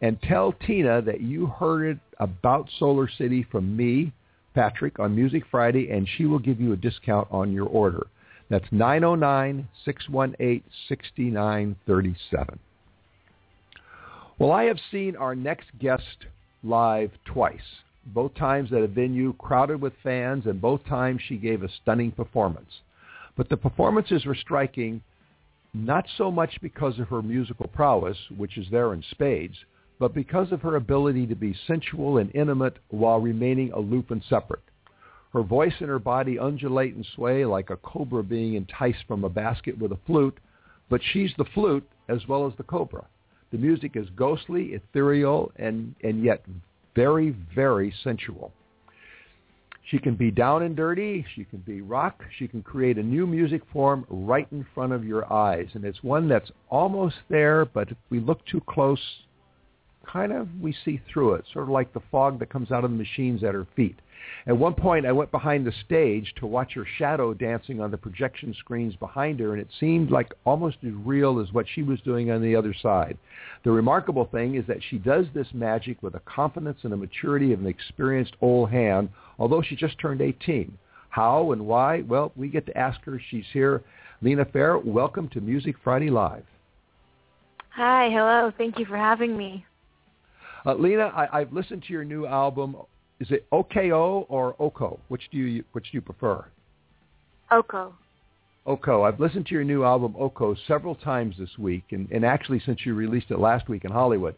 [0.00, 4.12] And tell Tina that you heard it about Solar City from me,
[4.54, 8.06] Patrick, on Music Friday, and she will give you a discount on your order.
[8.48, 12.58] That's 909 618 6937.
[14.38, 16.26] Well, I have seen our next guest
[16.62, 17.58] live twice,
[18.06, 22.12] both times at a venue crowded with fans, and both times she gave a stunning
[22.12, 22.70] performance.
[23.36, 25.00] But the performances were striking
[25.72, 29.56] not so much because of her musical prowess, which is there in spades,
[29.98, 34.62] but because of her ability to be sensual and intimate while remaining aloof and separate.
[35.32, 39.28] Her voice and her body undulate and sway like a cobra being enticed from a
[39.28, 40.38] basket with a flute,
[40.88, 43.06] but she's the flute as well as the cobra.
[43.52, 46.44] The music is ghostly, ethereal, and, and yet
[46.94, 48.52] very, very sensual.
[49.90, 51.24] She can be down and dirty.
[51.34, 52.24] She can be rock.
[52.38, 55.68] She can create a new music form right in front of your eyes.
[55.74, 59.00] And it's one that's almost there, but if we look too close,
[60.10, 62.90] kind of we see through it, sort of like the fog that comes out of
[62.90, 63.98] the machines at her feet.
[64.46, 67.96] At one point, I went behind the stage to watch her shadow dancing on the
[67.96, 72.00] projection screens behind her, and it seemed like almost as real as what she was
[72.00, 73.18] doing on the other side.
[73.64, 77.52] The remarkable thing is that she does this magic with a confidence and a maturity
[77.52, 80.76] of an experienced old hand, although she just turned 18.
[81.10, 82.02] How and why?
[82.02, 83.20] Well, we get to ask her.
[83.30, 83.82] She's here.
[84.22, 86.44] Lena Fayre, welcome to Music Friday Live.
[87.70, 88.52] Hi, hello.
[88.56, 89.64] Thank you for having me.
[90.66, 92.76] Uh, Lena, I, I've listened to your new album,
[93.20, 94.98] is it OKO or OKO?
[95.08, 96.44] Which do you which do you prefer?
[97.52, 97.94] Oko.
[98.66, 99.04] Oko.
[99.04, 102.84] I've listened to your new album Oko several times this week, and, and actually since
[102.84, 104.34] you released it last week in Hollywood.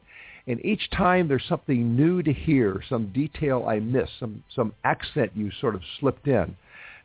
[0.46, 5.32] And each time there's something new to hear, some detail I missed, some some accent
[5.34, 6.54] you sort of slipped in.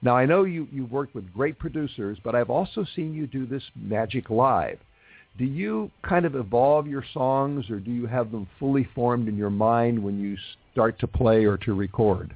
[0.02, 3.46] Now I know you you've worked with great producers, but I've also seen you do
[3.46, 4.80] this magic live.
[5.38, 9.36] Do you kind of evolve your songs, or do you have them fully formed in
[9.36, 10.38] your mind when you
[10.72, 12.36] start to play or to record?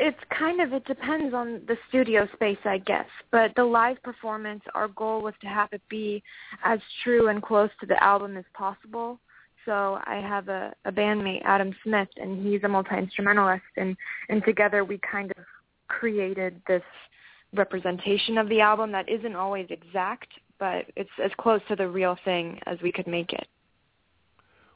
[0.00, 3.06] it's kind of it depends on the studio space i guess.
[3.30, 6.22] But the live performance our goal was to have it be
[6.64, 9.20] as true and close to the album as possible.
[9.66, 13.94] So i have a, a bandmate adam smith and he's a multi instrumentalist and
[14.30, 15.44] and together we kind of
[15.88, 16.82] created this
[17.54, 20.28] representation of the album that isn't always exact
[20.60, 23.48] but it's as close to the real thing as we could make it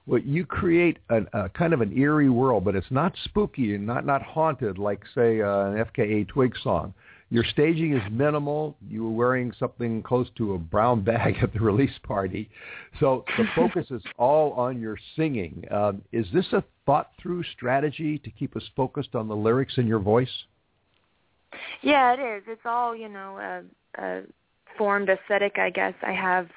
[0.06, 3.86] well, you create a, a kind of an eerie world, but it's not spooky and
[3.86, 6.92] not not haunted like say uh, an FKA Twig song.
[7.30, 8.76] Your staging is minimal.
[8.88, 12.50] You were wearing something close to a brown bag at the release party,
[13.00, 15.64] so the focus is all on your singing.
[15.70, 20.00] Um, is this a thought-through strategy to keep us focused on the lyrics and your
[20.00, 20.28] voice?
[21.82, 22.42] Yeah, it is.
[22.46, 23.62] It's all you know,
[23.96, 24.22] a
[24.76, 25.94] formed aesthetic, I guess.
[26.02, 26.48] I have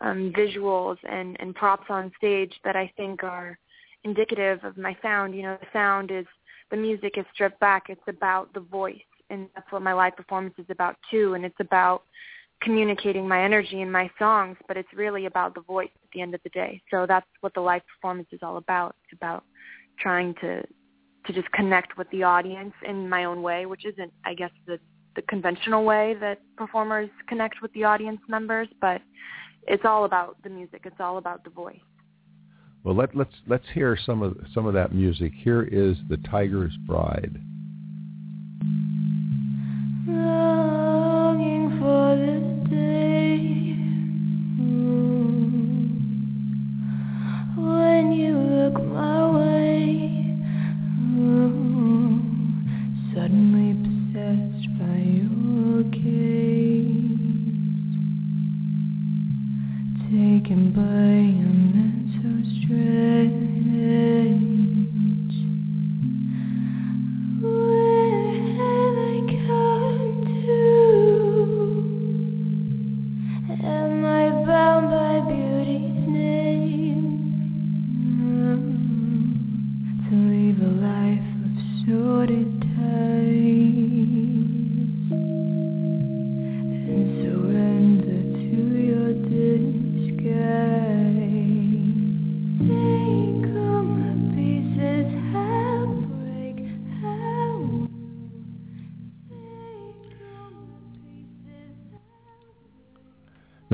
[0.00, 3.58] um, visuals and, and props on stage that I think are
[4.04, 5.34] indicative of my sound.
[5.34, 6.26] You know, the sound is
[6.70, 7.84] the music is stripped back.
[7.88, 8.96] It's about the voice,
[9.30, 11.34] and that's what my live performance is about too.
[11.34, 12.02] And it's about
[12.62, 16.34] communicating my energy in my songs, but it's really about the voice at the end
[16.34, 16.80] of the day.
[16.90, 18.96] So that's what the live performance is all about.
[19.04, 19.44] It's about
[19.98, 20.62] trying to
[21.26, 24.78] to just connect with the audience in my own way, which isn't, I guess, the
[25.16, 29.00] the conventional way that performers connect with the audience members, but
[29.66, 30.82] it's all about the music.
[30.84, 31.78] It's all about the voice.
[32.82, 35.32] Well, let, let's let's hear some of some of that music.
[35.34, 37.40] Here is the Tiger's Bride.
[40.06, 40.63] Longing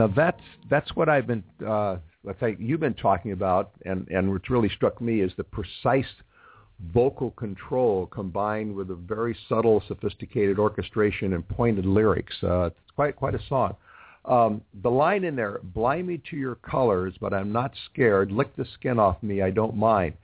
[0.01, 0.41] Now that's
[0.71, 4.71] that's what I've been uh, let's say you've been talking about, and and what's really
[4.71, 6.07] struck me is the precise
[6.95, 12.35] vocal control combined with a very subtle, sophisticated orchestration and pointed lyrics.
[12.43, 13.77] Uh, it's quite quite a song.
[14.25, 18.33] Um, the line in there, blind me to your colors, but I'm not scared.
[18.33, 20.15] Lick the skin off me, I don't mind.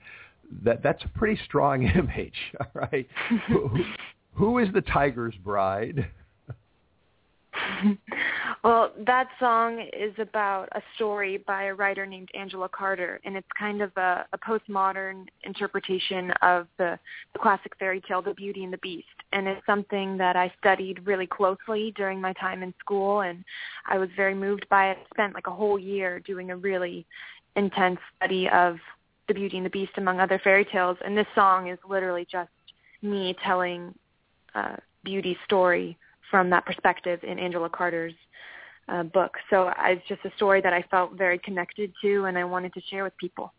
[0.63, 3.07] That that's a pretty strong image, all right.
[3.47, 3.69] who,
[4.33, 6.07] who is the tiger's bride?
[8.63, 13.47] well, that song is about a story by a writer named Angela Carter, and it's
[13.57, 16.97] kind of a, a postmodern interpretation of the,
[17.33, 19.07] the classic fairy tale, The Beauty and the Beast.
[19.33, 23.43] And it's something that I studied really closely during my time in school, and
[23.87, 24.97] I was very moved by it.
[25.13, 27.05] Spent like a whole year doing a really
[27.55, 28.77] intense study of
[29.27, 30.97] The Beauty and the Beast, among other fairy tales.
[31.03, 32.49] And this song is literally just
[33.01, 33.93] me telling
[34.55, 35.97] uh, Beauty's story
[36.29, 38.13] from that perspective in Angela Carter's
[38.89, 39.33] uh, book.
[39.49, 42.73] So I, it's just a story that I felt very connected to, and I wanted
[42.73, 43.53] to share with people.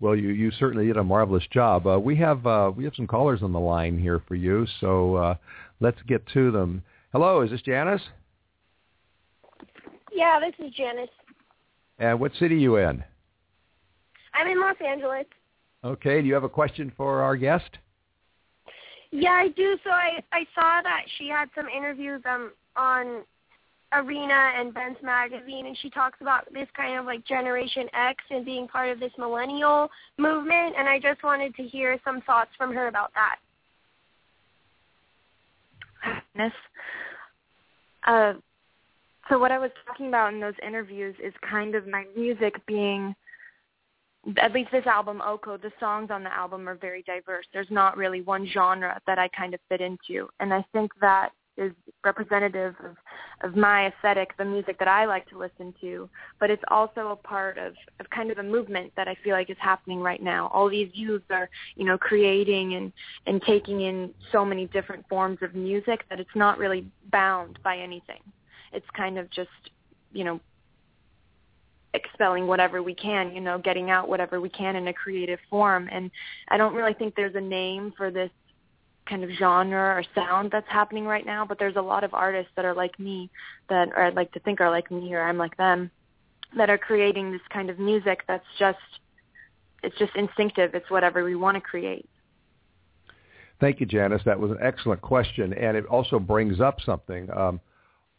[0.00, 1.86] Well, you, you certainly did a marvelous job.
[1.86, 5.14] Uh, we have uh, we have some callers on the line here for you, so
[5.16, 5.34] uh,
[5.80, 6.82] let's get to them.
[7.12, 8.02] Hello, is this Janice?
[10.12, 11.08] Yeah, this is Janice.
[11.98, 13.04] And what city are you in?
[14.34, 15.26] I'm in Los Angeles.
[15.84, 17.78] Okay, do you have a question for our guest?
[19.16, 19.76] Yeah, I do.
[19.84, 23.22] So I I saw that she had some interviews um on
[23.92, 28.44] Arena and Ben's magazine, and she talks about this kind of like Generation X and
[28.44, 29.88] being part of this millennial
[30.18, 30.74] movement.
[30.76, 33.36] And I just wanted to hear some thoughts from her about that.
[36.34, 36.52] Miss,
[38.08, 38.32] uh,
[39.28, 43.14] so what I was talking about in those interviews is kind of my music being
[44.38, 47.96] at least this album oko the songs on the album are very diverse there's not
[47.96, 51.72] really one genre that i kind of fit into and i think that is
[52.04, 52.96] representative of
[53.42, 56.08] of my aesthetic, the music that I like to listen to,
[56.40, 59.50] but it's also a part of, of kind of a movement that I feel like
[59.50, 60.50] is happening right now.
[60.52, 62.92] All these youths are, you know, creating and,
[63.26, 67.76] and taking in so many different forms of music that it's not really bound by
[67.76, 68.20] anything.
[68.72, 69.50] It's kind of just,
[70.12, 70.40] you know,
[71.94, 75.88] expelling whatever we can, you know, getting out whatever we can in a creative form.
[75.90, 76.10] And
[76.48, 78.30] I don't really think there's a name for this
[79.08, 82.50] kind of genre or sound that's happening right now, but there's a lot of artists
[82.56, 83.30] that are like me
[83.68, 85.90] that or I'd like to think are like me or I'm like them
[86.56, 88.78] that are creating this kind of music that's just
[89.82, 90.74] it's just instinctive.
[90.74, 92.08] It's whatever we want to create.
[93.60, 94.22] Thank you, Janice.
[94.24, 97.30] That was an excellent question, and it also brings up something.
[97.30, 97.60] Um,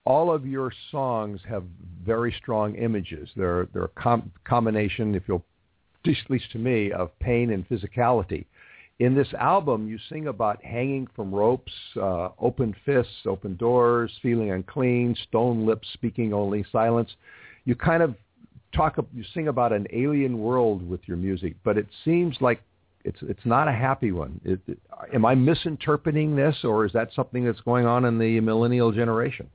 [0.05, 1.63] all of your songs have
[2.05, 3.29] very strong images.
[3.35, 5.43] They're they're a com- combination, if you'll,
[6.05, 8.45] at least to me, of pain and physicality
[8.99, 14.51] in this album, you sing about hanging from ropes, uh, open fists, open doors, feeling
[14.51, 17.09] unclean, stone lips, speaking only silence.
[17.65, 18.15] You kind of
[18.73, 22.61] talk, you sing about an alien world with your music, but it seems like
[23.03, 24.39] it's it's not a happy one.
[24.45, 24.79] It, it,
[25.13, 29.49] am I misinterpreting this, or is that something that's going on in the millennial generation?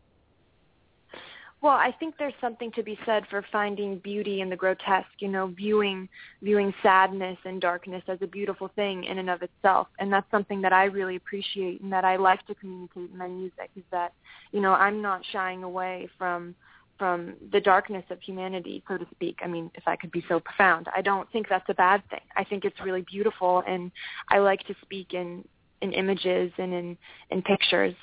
[1.63, 5.29] Well, I think there's something to be said for finding beauty in the grotesque, you
[5.29, 6.09] know, viewing
[6.43, 9.89] viewing sadness and darkness as a beautiful thing in and of itself.
[9.99, 13.29] And that's something that I really appreciate and that I like to communicate in my
[13.29, 14.15] music is that,
[14.53, 16.55] you know, I'm not shying away from
[16.99, 19.39] from the darkness of humanity, so to speak.
[19.43, 20.87] I mean, if I could be so profound.
[20.95, 22.21] I don't think that's a bad thing.
[22.37, 23.91] I think it's really beautiful and
[24.31, 25.45] I like to speak in
[25.83, 26.99] in images and in
[27.31, 27.95] in pictures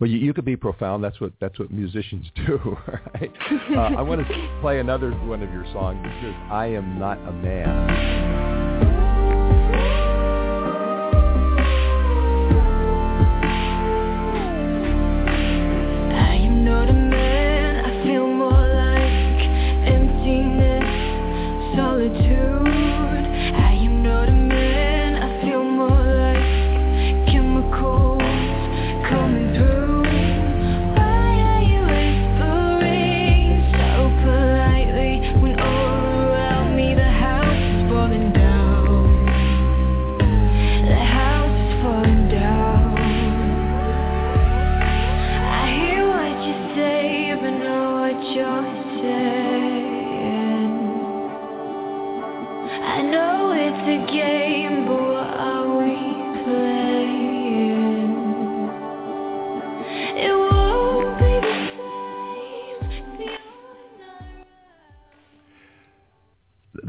[0.00, 1.04] well, you, you could be profound.
[1.04, 2.76] That's what that's what musicians do,
[3.14, 3.32] right?
[3.70, 6.04] Uh, I want to play another one of your songs.
[6.50, 8.59] "I Am Not a Man."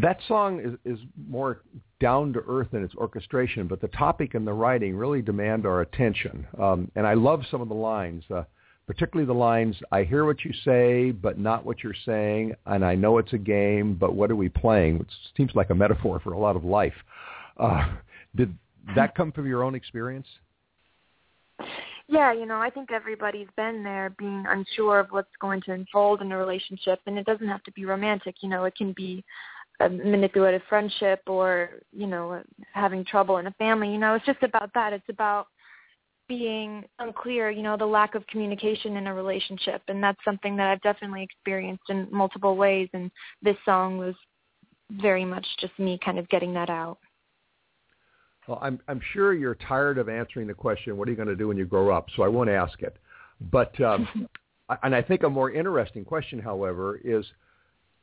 [0.02, 0.99] That song is, is
[1.30, 1.62] more
[1.99, 5.82] down to earth in its orchestration, but the topic and the writing really demand our
[5.82, 6.47] attention.
[6.60, 8.43] Um, and I love some of the lines, uh,
[8.88, 12.95] particularly the lines, I hear what you say, but not what you're saying, and I
[12.95, 14.99] know it's a game, but what are we playing?
[14.99, 16.95] Which seems like a metaphor for a lot of life.
[17.58, 17.89] Uh,
[18.36, 18.54] did
[18.95, 20.28] that come from your own experience?
[22.08, 26.22] Yeah, you know, I think everybody's been there being unsure of what's going to unfold
[26.22, 29.24] in a relationship and it doesn't have to be romantic, you know, it can be
[29.82, 32.41] a manipulative friendship or you know
[32.73, 33.91] having trouble in a family.
[33.91, 34.93] You know it's just about that.
[34.93, 35.47] It's about
[36.27, 39.82] being unclear you know the lack of communication in a relationship.
[39.88, 42.89] And that's something that i've definitely experienced in multiple ways.
[42.93, 43.11] And
[43.41, 44.15] this song was
[44.91, 46.99] very much just me kind of getting that out.
[48.47, 51.36] Well i'm i'm sure you're tired of answering the question what are you going to
[51.36, 52.07] do when you grow up?
[52.15, 52.97] So i won't ask it.
[53.51, 54.27] But um
[54.84, 57.25] and i think a more interesting question however is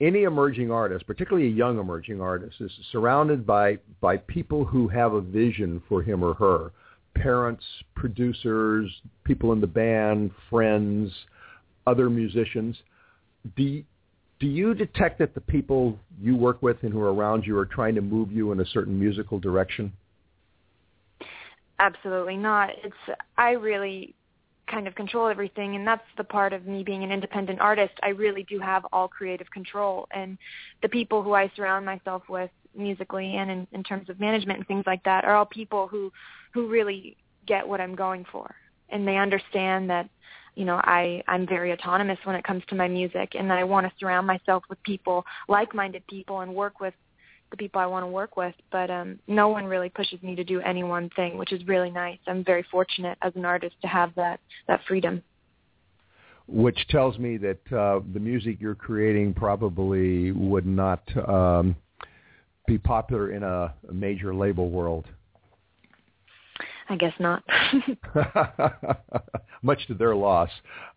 [0.01, 5.13] any emerging artist, particularly a young emerging artist, is surrounded by by people who have
[5.13, 6.73] a vision for him or her,
[7.15, 8.91] parents, producers,
[9.25, 11.13] people in the band, friends,
[11.87, 12.77] other musicians.
[13.57, 13.83] Do
[14.39, 17.67] do you detect that the people you work with and who are around you are
[17.67, 19.93] trying to move you in a certain musical direction?
[21.81, 22.71] Absolutely not.
[22.85, 24.15] It's I really
[24.69, 27.95] kind of control everything and that's the part of me being an independent artist.
[28.03, 30.39] I really do have all creative control and
[30.83, 34.69] the people who i surround myself with musically and in, in terms of management and
[34.69, 36.13] things like that are all people who
[36.53, 37.17] who really
[37.47, 38.55] get what i'm going for.
[38.91, 40.09] And they understand that
[40.55, 43.65] you know i i'm very autonomous when it comes to my music and that i
[43.65, 46.95] want to surround myself with people like minded people and work with
[47.51, 50.45] the people I want to work with, but um, no one really pushes me to
[50.45, 52.19] do any one thing, which is really nice.
[52.27, 55.23] I'm very fortunate as an artist to have that that freedom.
[56.47, 61.77] Which tells me that uh, the music you're creating probably would not um,
[62.67, 65.07] be popular in a, a major label world.
[66.91, 67.43] I guess not.
[69.63, 70.49] Much to their loss.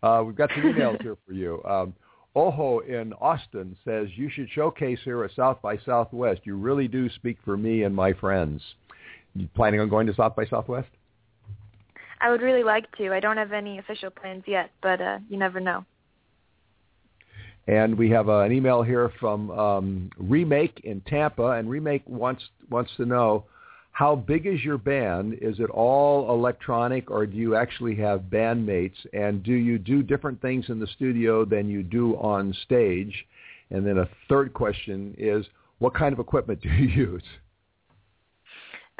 [0.02, 1.62] Uh, we've got some emails here for you.
[1.64, 1.94] Um,
[2.34, 6.40] Oho in Austin says, you should showcase here at South by Southwest.
[6.44, 8.62] You really do speak for me and my friends.
[9.34, 10.88] You planning on going to South by Southwest?
[12.20, 13.12] I would really like to.
[13.12, 15.84] I don't have any official plans yet, but uh, you never know.
[17.66, 22.42] And we have uh, an email here from um, Remake in Tampa, and Remake wants
[22.70, 23.44] wants to know
[23.92, 25.34] how big is your band?
[25.42, 28.96] Is it all electronic, or do you actually have bandmates?
[29.12, 33.14] And do you do different things in the studio than you do on stage?
[33.70, 35.44] And then a third question is,
[35.78, 37.22] what kind of equipment do you use?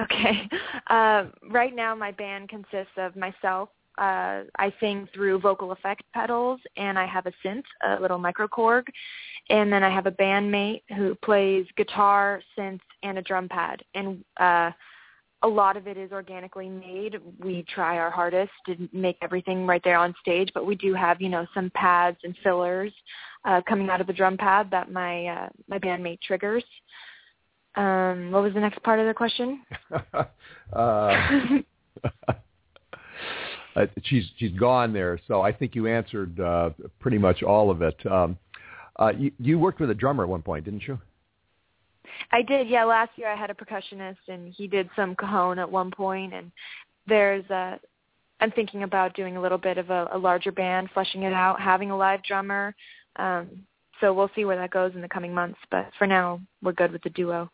[0.01, 0.49] Okay.
[0.89, 3.71] Uh, right now, my band consists of myself.
[3.99, 8.85] Uh, I sing through vocal effect pedals, and I have a synth, a little microKORG,
[9.51, 13.83] and then I have a bandmate who plays guitar, synth, and a drum pad.
[13.95, 14.71] And uh,
[15.43, 17.21] a lot of it is organically made.
[17.39, 21.21] We try our hardest to make everything right there on stage, but we do have,
[21.21, 22.93] you know, some pads and fillers
[23.45, 26.65] uh, coming out of the drum pad that my uh, my bandmate triggers.
[27.75, 29.63] Um, what was the next part of the question?
[30.73, 31.59] uh,
[33.77, 36.71] uh, she's she's gone there, so I think you answered uh,
[37.01, 38.05] pretty much all of it.
[38.07, 38.39] Um,
[38.97, 40.99] uh, you, you worked with a drummer at one point, didn't you?
[42.31, 42.85] I did, yeah.
[42.85, 46.35] Last year I had a percussionist, and he did some cajon at one point.
[46.35, 46.53] And
[47.07, 47.81] there's a,
[48.41, 51.61] I'm thinking about doing a little bit of a, a larger band, fleshing it out,
[51.61, 52.75] having a live drummer.
[53.17, 53.49] Um,
[54.01, 55.59] so we'll see where that goes in the coming months.
[55.71, 57.51] But for now, we're good with the duo.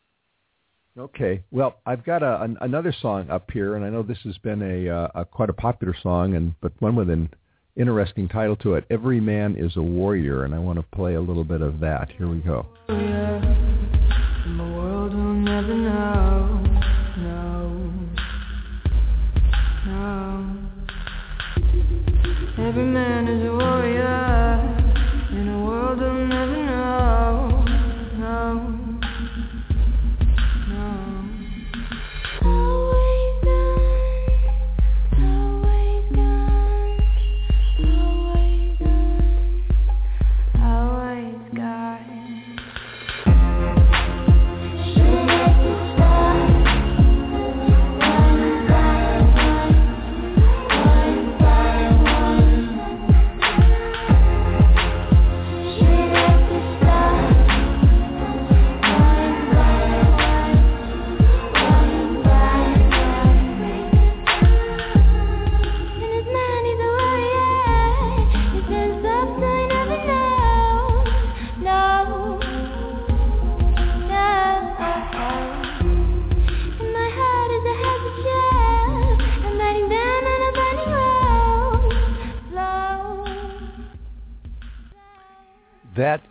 [0.99, 1.44] Okay.
[1.53, 4.62] Well, I've got a, an, another song up here, and I know this has been
[4.62, 7.30] a, uh, a quite a popular song, and but one with an
[7.76, 8.84] interesting title to it.
[8.90, 12.11] Every man is a warrior, and I want to play a little bit of that.
[12.18, 12.66] Here we go.
[22.59, 23.07] Every man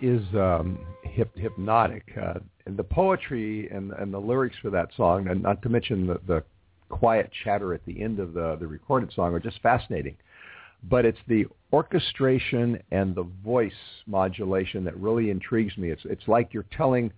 [0.08, 2.04] is um, hip, hypnotic.
[2.22, 6.08] Uh, and the poetry and, and the lyrics for that song, and not to mention
[6.08, 6.44] the, the
[6.90, 10.16] quiet chatter at the end of the, the recorded song, are just fascinating.
[10.84, 13.72] But it's the orchestration and the voice
[14.06, 15.90] modulation that really intrigues me.
[15.90, 17.12] It's, it's like you're telling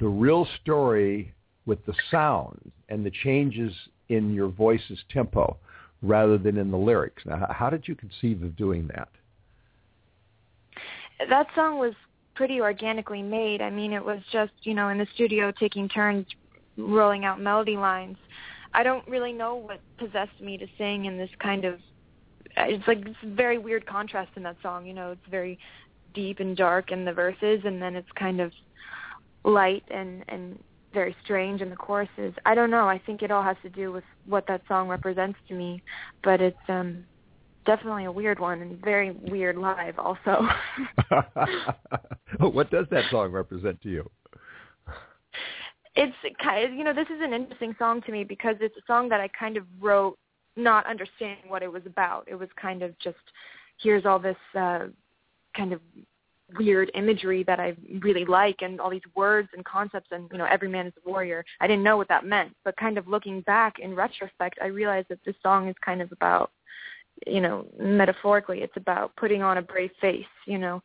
[0.00, 1.34] the real story
[1.66, 3.72] with the sound and the changes
[4.08, 5.56] in your voice's tempo
[6.02, 7.22] rather than in the lyrics.
[7.26, 9.08] Now, how did you conceive of doing that?
[11.28, 11.94] that song was
[12.38, 13.60] pretty organically made.
[13.60, 16.24] I mean, it was just, you know, in the studio taking turns
[16.76, 18.16] rolling out melody lines.
[18.72, 21.80] I don't really know what possessed me to sing in this kind of
[22.56, 25.58] it's like this very weird contrast in that song, you know, it's very
[26.14, 28.52] deep and dark in the verses and then it's kind of
[29.44, 30.62] light and and
[30.94, 32.34] very strange in the choruses.
[32.46, 32.88] I don't know.
[32.88, 35.82] I think it all has to do with what that song represents to me,
[36.22, 37.04] but it's um
[37.68, 40.48] definitely a weird one and very weird live also.
[42.38, 44.10] what does that song represent to you?
[45.94, 48.80] It's kind of, you know, this is an interesting song to me because it's a
[48.86, 50.16] song that I kind of wrote
[50.56, 52.24] not understanding what it was about.
[52.26, 53.18] It was kind of just
[53.82, 54.86] here's all this uh
[55.54, 55.80] kind of
[56.58, 60.46] weird imagery that I really like and all these words and concepts and you know
[60.46, 61.44] every man is a warrior.
[61.60, 65.08] I didn't know what that meant, but kind of looking back in retrospect, I realized
[65.10, 66.50] that this song is kind of about
[67.26, 70.82] you know, metaphorically, it's about putting on a brave face, you know.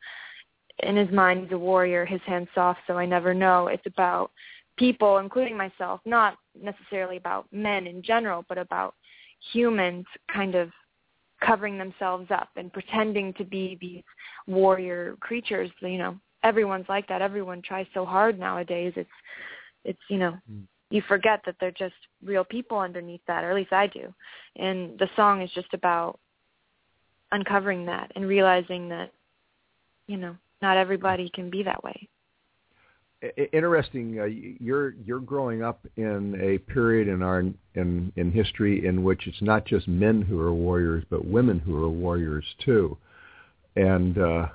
[0.79, 3.67] In his mind, he's a warrior, his hands soft, so I never know.
[3.67, 4.31] It's about
[4.77, 8.95] people, including myself, not necessarily about men in general, but about
[9.51, 10.71] humans kind of
[11.45, 14.03] covering themselves up and pretending to be these
[14.47, 15.69] warrior creatures.
[15.81, 17.21] You know, everyone's like that.
[17.21, 18.93] Everyone tries so hard nowadays.
[18.95, 19.09] It's,
[19.84, 20.63] it's you know, mm.
[20.89, 24.13] you forget that they're just real people underneath that, or at least I do.
[24.55, 26.19] And the song is just about
[27.34, 29.11] uncovering that and realizing that,
[30.07, 32.07] you know, not everybody can be that way.
[33.53, 34.19] Interesting.
[34.19, 37.39] Uh, you're you're growing up in a period in our
[37.75, 41.81] in in history in which it's not just men who are warriors, but women who
[41.84, 42.97] are warriors too,
[43.77, 44.47] and uh,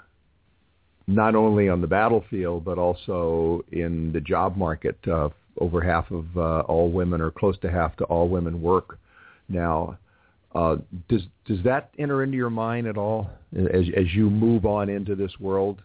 [1.07, 4.99] not only on the battlefield but also in the job market.
[5.07, 8.99] Uh, over half of uh, all women, or close to half to all women, work
[9.49, 9.99] now.
[10.55, 10.77] Uh,
[11.09, 15.15] does does that enter into your mind at all as as you move on into
[15.15, 15.83] this world?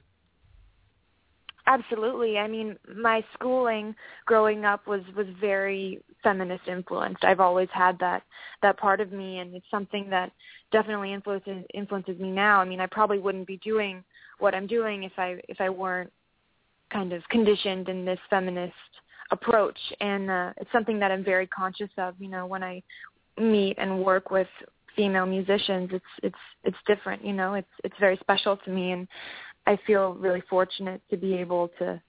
[1.66, 2.38] Absolutely.
[2.38, 3.95] I mean, my schooling
[4.26, 7.24] growing up was was very feminist influenced.
[7.24, 8.24] I've always had that
[8.61, 10.32] that part of me, and it's something that
[10.72, 12.59] definitely influences influences me now.
[12.59, 14.03] I mean, I probably wouldn't be doing
[14.39, 16.11] what I'm doing if I if I weren't
[16.91, 18.74] kind of conditioned in this feminist
[19.32, 22.16] approach, and uh, it's something that I'm very conscious of.
[22.20, 22.84] You know, when I
[23.38, 24.47] meet and work with
[24.95, 27.25] female musicians, it's it's it's different.
[27.25, 29.07] You know, it's it's very special to me, and
[29.65, 32.01] I feel really fortunate to be able to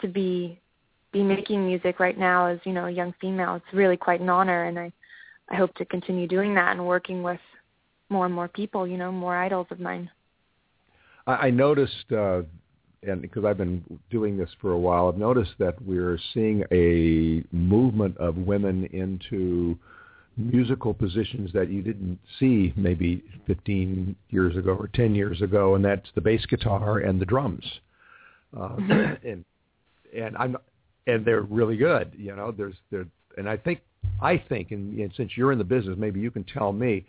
[0.00, 0.60] to be
[1.12, 3.56] be making music right now as you know a young female.
[3.56, 4.92] It's really quite an honor, and I
[5.50, 7.40] I hope to continue doing that and working with
[8.08, 8.86] more and more people.
[8.86, 10.10] You know, more idols of mine.
[11.26, 12.42] I, I noticed, uh,
[13.02, 17.44] and because I've been doing this for a while, I've noticed that we're seeing a
[17.54, 19.78] movement of women into
[20.36, 25.84] musical positions that you didn't see maybe 15 years ago or 10 years ago, and
[25.84, 27.64] that's the bass guitar and the drums.
[28.56, 28.76] Uh,
[29.24, 29.44] and
[30.16, 30.56] and I'm
[31.06, 32.12] and they're really good.
[32.16, 33.06] You know, there's there,
[33.36, 33.80] and I think
[34.20, 37.04] I think, and, and since you're in the business, maybe you can tell me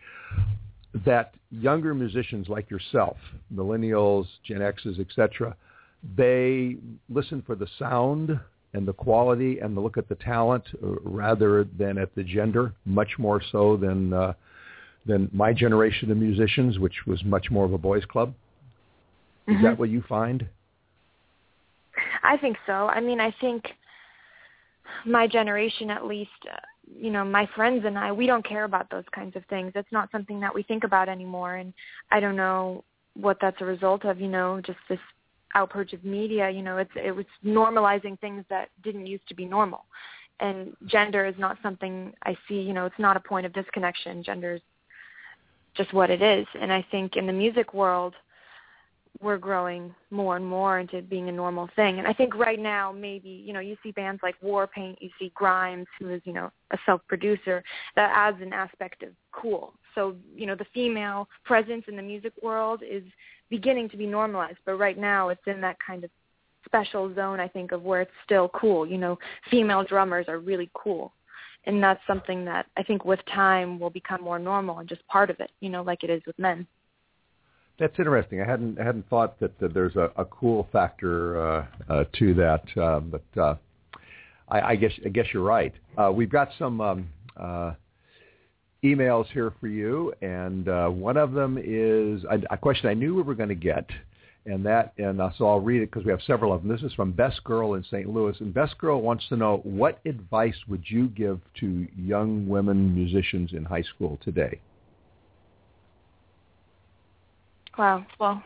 [1.06, 3.18] that younger musicians like yourself,
[3.54, 5.56] millennials, Gen X's, etc.,
[6.16, 6.78] they
[7.10, 8.40] listen for the sound
[8.76, 12.74] and the quality and the look at the talent uh, rather than at the gender,
[12.86, 14.34] much more so than uh,
[15.06, 18.34] than my generation of musicians, which was much more of a boys' club.
[19.48, 19.64] Is mm-hmm.
[19.64, 20.48] that what you find?
[22.24, 22.88] I think so.
[22.88, 23.64] I mean, I think
[25.06, 26.58] my generation, at least, uh,
[27.00, 29.72] you know, my friends and I, we don't care about those kinds of things.
[29.76, 31.56] It's not something that we think about anymore.
[31.56, 31.72] And
[32.12, 35.00] I don't know what that's a result of, you know, just this
[35.56, 36.50] outpurge of media.
[36.50, 39.86] You know, it's it was normalizing things that didn't used to be normal.
[40.40, 42.56] And gender is not something I see.
[42.56, 44.22] You know, it's not a point of disconnection.
[44.24, 44.62] Gender is
[45.76, 46.46] just what it is.
[46.60, 48.14] And I think in the music world,
[49.22, 52.00] we're growing more and more into being a normal thing.
[52.00, 55.32] And I think right now, maybe, you know, you see bands like Warpaint, you see
[55.34, 57.64] Grimes, who is, you know, a self-producer,
[57.96, 59.74] that adds an aspect of cool.
[59.94, 63.04] So, you know, the female presence in the music world is
[63.50, 66.10] beginning to be normalized, but right now it's in that kind of
[66.66, 68.88] special zone, I think, of where it's still cool.
[68.88, 69.18] You know,
[69.52, 71.12] female drummers are really cool.
[71.68, 75.30] And that's something that I think with time will become more normal and just part
[75.30, 76.68] of it, you know, like it is with men.
[77.80, 78.42] That's interesting.
[78.42, 82.34] I hadn't I hadn't thought that, that there's a, a cool factor uh, uh, to
[82.36, 83.56] that, uh, but uh,
[84.48, 85.74] I, I guess I guess you're right.
[85.98, 87.74] Uh, we've got some um, uh,
[88.86, 93.16] emails here for you, and uh, one of them is a, a, question I knew
[93.16, 93.90] we were going to get,
[94.46, 96.72] and that, and uh, so I'll read it because we have several of them.
[96.72, 98.08] This is from Best Girl in St.
[98.08, 102.94] Louis, and Best Girl wants to know what advice would you give to young women
[102.94, 104.60] musicians in high school today?
[107.78, 108.06] Wow.
[108.20, 108.42] Well,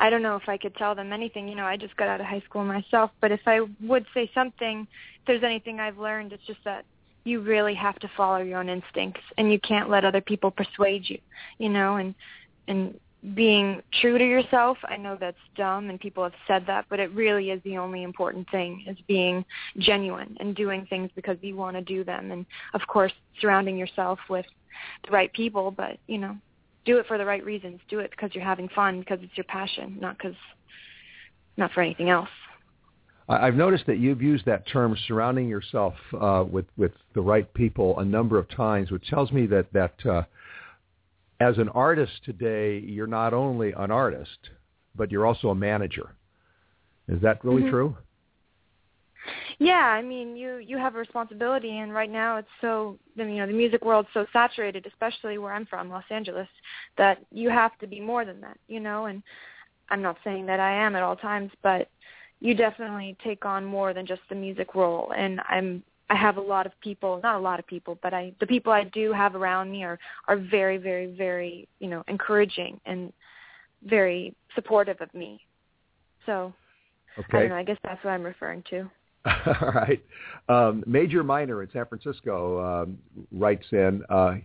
[0.00, 1.48] I don't know if I could tell them anything.
[1.48, 4.30] You know, I just got out of high school myself, but if I would say
[4.34, 4.86] something,
[5.20, 6.84] if there's anything I've learned, it's just that
[7.24, 11.08] you really have to follow your own instincts and you can't let other people persuade
[11.08, 11.18] you
[11.58, 12.14] you know and
[12.68, 12.98] and
[13.34, 17.12] being true to yourself i know that's dumb and people have said that but it
[17.12, 19.44] really is the only important thing is being
[19.78, 24.18] genuine and doing things because you want to do them and of course surrounding yourself
[24.30, 24.46] with
[25.04, 26.34] the right people but you know
[26.84, 27.80] do it for the right reasons.
[27.88, 30.36] Do it because you're having fun because it's your passion not because
[31.56, 32.28] not for anything else
[33.30, 37.98] I've noticed that you've used that term surrounding yourself uh, with with the right people
[38.00, 40.22] a number of times, which tells me that that uh,
[41.38, 44.50] as an artist today, you're not only an artist,
[44.96, 46.10] but you're also a manager.
[47.08, 47.70] Is that really mm-hmm.
[47.70, 47.96] true?
[49.58, 53.46] Yeah, I mean, you you have a responsibility, and right now it's so you know
[53.46, 56.48] the music world's so saturated, especially where I'm from, Los Angeles,
[56.98, 59.06] that you have to be more than that, you know.
[59.06, 59.22] And
[59.88, 61.88] I'm not saying that I am at all times, but
[62.40, 66.40] you definitely take on more than just the music role and i'm i have a
[66.40, 69.34] lot of people not a lot of people but i the people i do have
[69.34, 73.12] around me are are very very very you know encouraging and
[73.84, 75.40] very supportive of me
[76.26, 76.52] so
[77.18, 77.38] okay.
[77.38, 78.90] i don't know i guess that's what i'm referring to
[79.26, 80.02] All right.
[80.48, 82.98] Um, Major Minor in San Francisco um,
[83.30, 84.36] writes in, uh,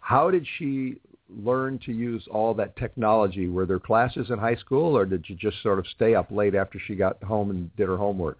[0.00, 3.48] how did she learn to use all that technology?
[3.48, 6.54] Were there classes in high school, or did you just sort of stay up late
[6.54, 8.38] after she got home and did her homework?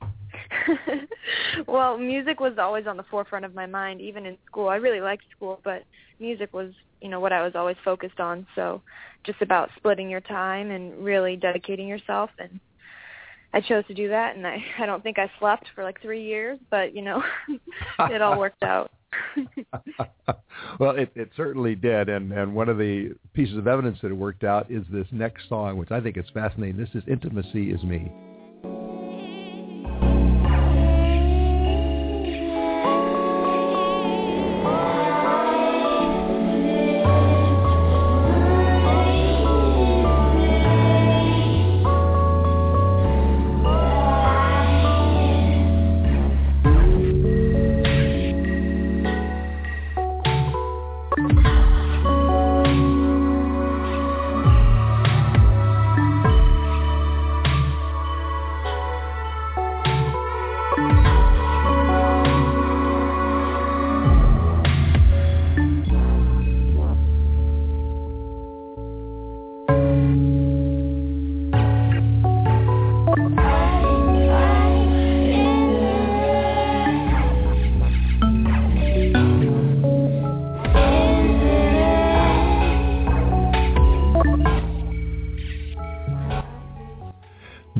[1.66, 4.68] well, music was always on the forefront of my mind, even in school.
[4.68, 5.84] I really liked school, but
[6.20, 8.46] music was, you know, what I was always focused on.
[8.54, 8.82] So,
[9.24, 12.60] just about splitting your time and really dedicating yourself and
[13.52, 16.22] I chose to do that and I I don't think I slept for like 3
[16.22, 17.22] years, but you know,
[18.00, 18.90] it all worked out.
[20.78, 24.14] well, it, it certainly did, and and one of the pieces of evidence that it
[24.14, 26.76] worked out is this next song, which I think is fascinating.
[26.76, 28.10] This is "Intimacy Is Me."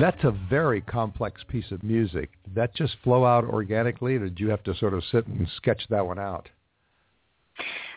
[0.09, 2.31] That's a very complex piece of music.
[2.45, 5.47] Did that just flow out organically, or did you have to sort of sit and
[5.57, 6.49] sketch that one out?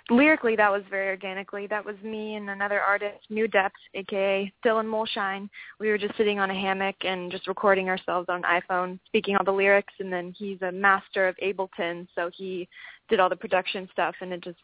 [0.09, 1.67] Lyrically, that was very organically.
[1.67, 5.49] That was me and another artist, New Depth, aka Dylan Molshine.
[5.79, 9.37] We were just sitting on a hammock and just recording ourselves on an iPhone, speaking
[9.37, 9.93] all the lyrics.
[9.99, 12.67] And then he's a master of Ableton, so he
[13.07, 14.15] did all the production stuff.
[14.19, 14.59] And it just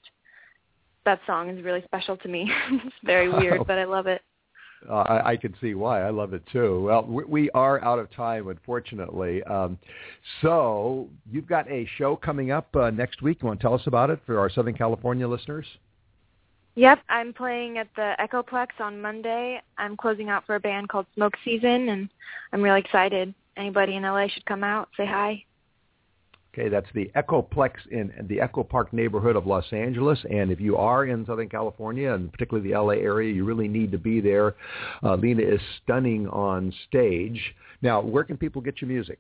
[1.06, 2.52] that song is really special to me.
[2.72, 4.22] it's very weird, but I love it.
[4.90, 6.02] Uh, I, I can see why.
[6.02, 6.84] I love it too.
[6.84, 9.44] Well, we, we are out of time, unfortunately.
[9.44, 9.78] Um,
[10.42, 13.40] so you've got a show coming up uh, next week.
[13.42, 15.66] You want to tell us about it for our Southern California listeners?
[16.76, 19.60] Yep, I'm playing at the Echoplex on Monday.
[19.80, 22.08] I'm closing out for a band called Smoke Season, and
[22.54, 23.34] I'm really excited.
[23.58, 25.44] Anybody in LA should come out, say hi.
[26.58, 30.18] Okay, that's the Echoplex in the Echo Park neighborhood of Los Angeles.
[30.32, 33.91] And if you are in Southern California, and particularly the LA area, you really need
[33.91, 34.55] to be there.
[35.03, 37.39] Uh, Lena is stunning on stage.
[37.84, 39.20] Now, where can people get your music?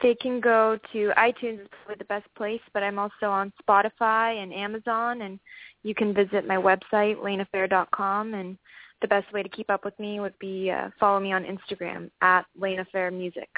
[0.00, 4.40] They can go to iTunes, is probably the best place, but I'm also on Spotify
[4.40, 5.40] and Amazon, and
[5.82, 8.56] you can visit my website, lenafayre.com, and
[9.02, 12.12] the best way to keep up with me would be uh, follow me on Instagram
[12.22, 13.48] at lenafayremusic.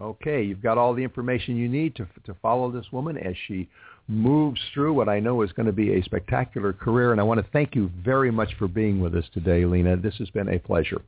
[0.00, 3.68] Okay, you've got all the information you need to to follow this woman as she
[4.08, 7.12] moves through what I know is going to be a spectacular career.
[7.12, 9.96] And I want to thank you very much for being with us today, Lena.
[9.96, 11.00] This has been a pleasure.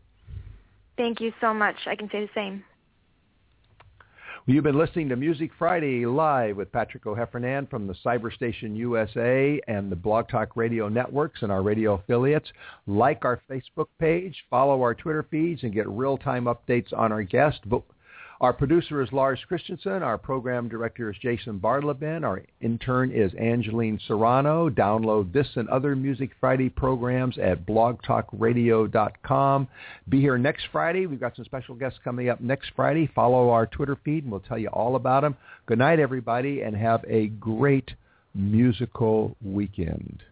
[0.96, 1.76] Thank you so much.
[1.86, 2.62] I can say the same.
[4.46, 9.58] Well, you've been listening to Music Friday live with Patrick O'Heffernan from the Cyberstation USA
[9.66, 12.50] and the Blog Talk Radio networks and our radio affiliates.
[12.86, 17.60] Like our Facebook page, follow our Twitter feeds, and get real-time updates on our guests.
[18.40, 20.02] Our producer is Lars Christensen.
[20.02, 22.24] Our program director is Jason Bartleben.
[22.24, 24.68] Our intern is Angeline Serrano.
[24.68, 29.68] Download this and other Music Friday programs at blogtalkradio.com.
[30.08, 31.06] Be here next Friday.
[31.06, 33.08] We've got some special guests coming up next Friday.
[33.14, 35.36] Follow our Twitter feed and we'll tell you all about them.
[35.66, 37.92] Good night, everybody, and have a great
[38.34, 40.24] musical weekend.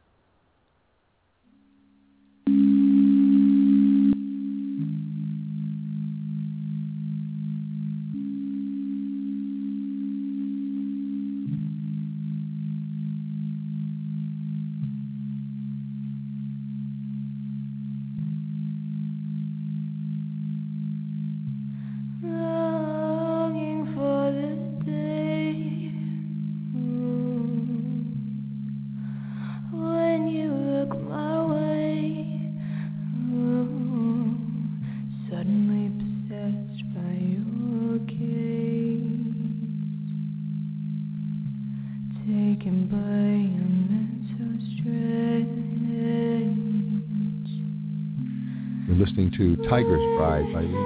[49.72, 50.81] Tiger's Bride by.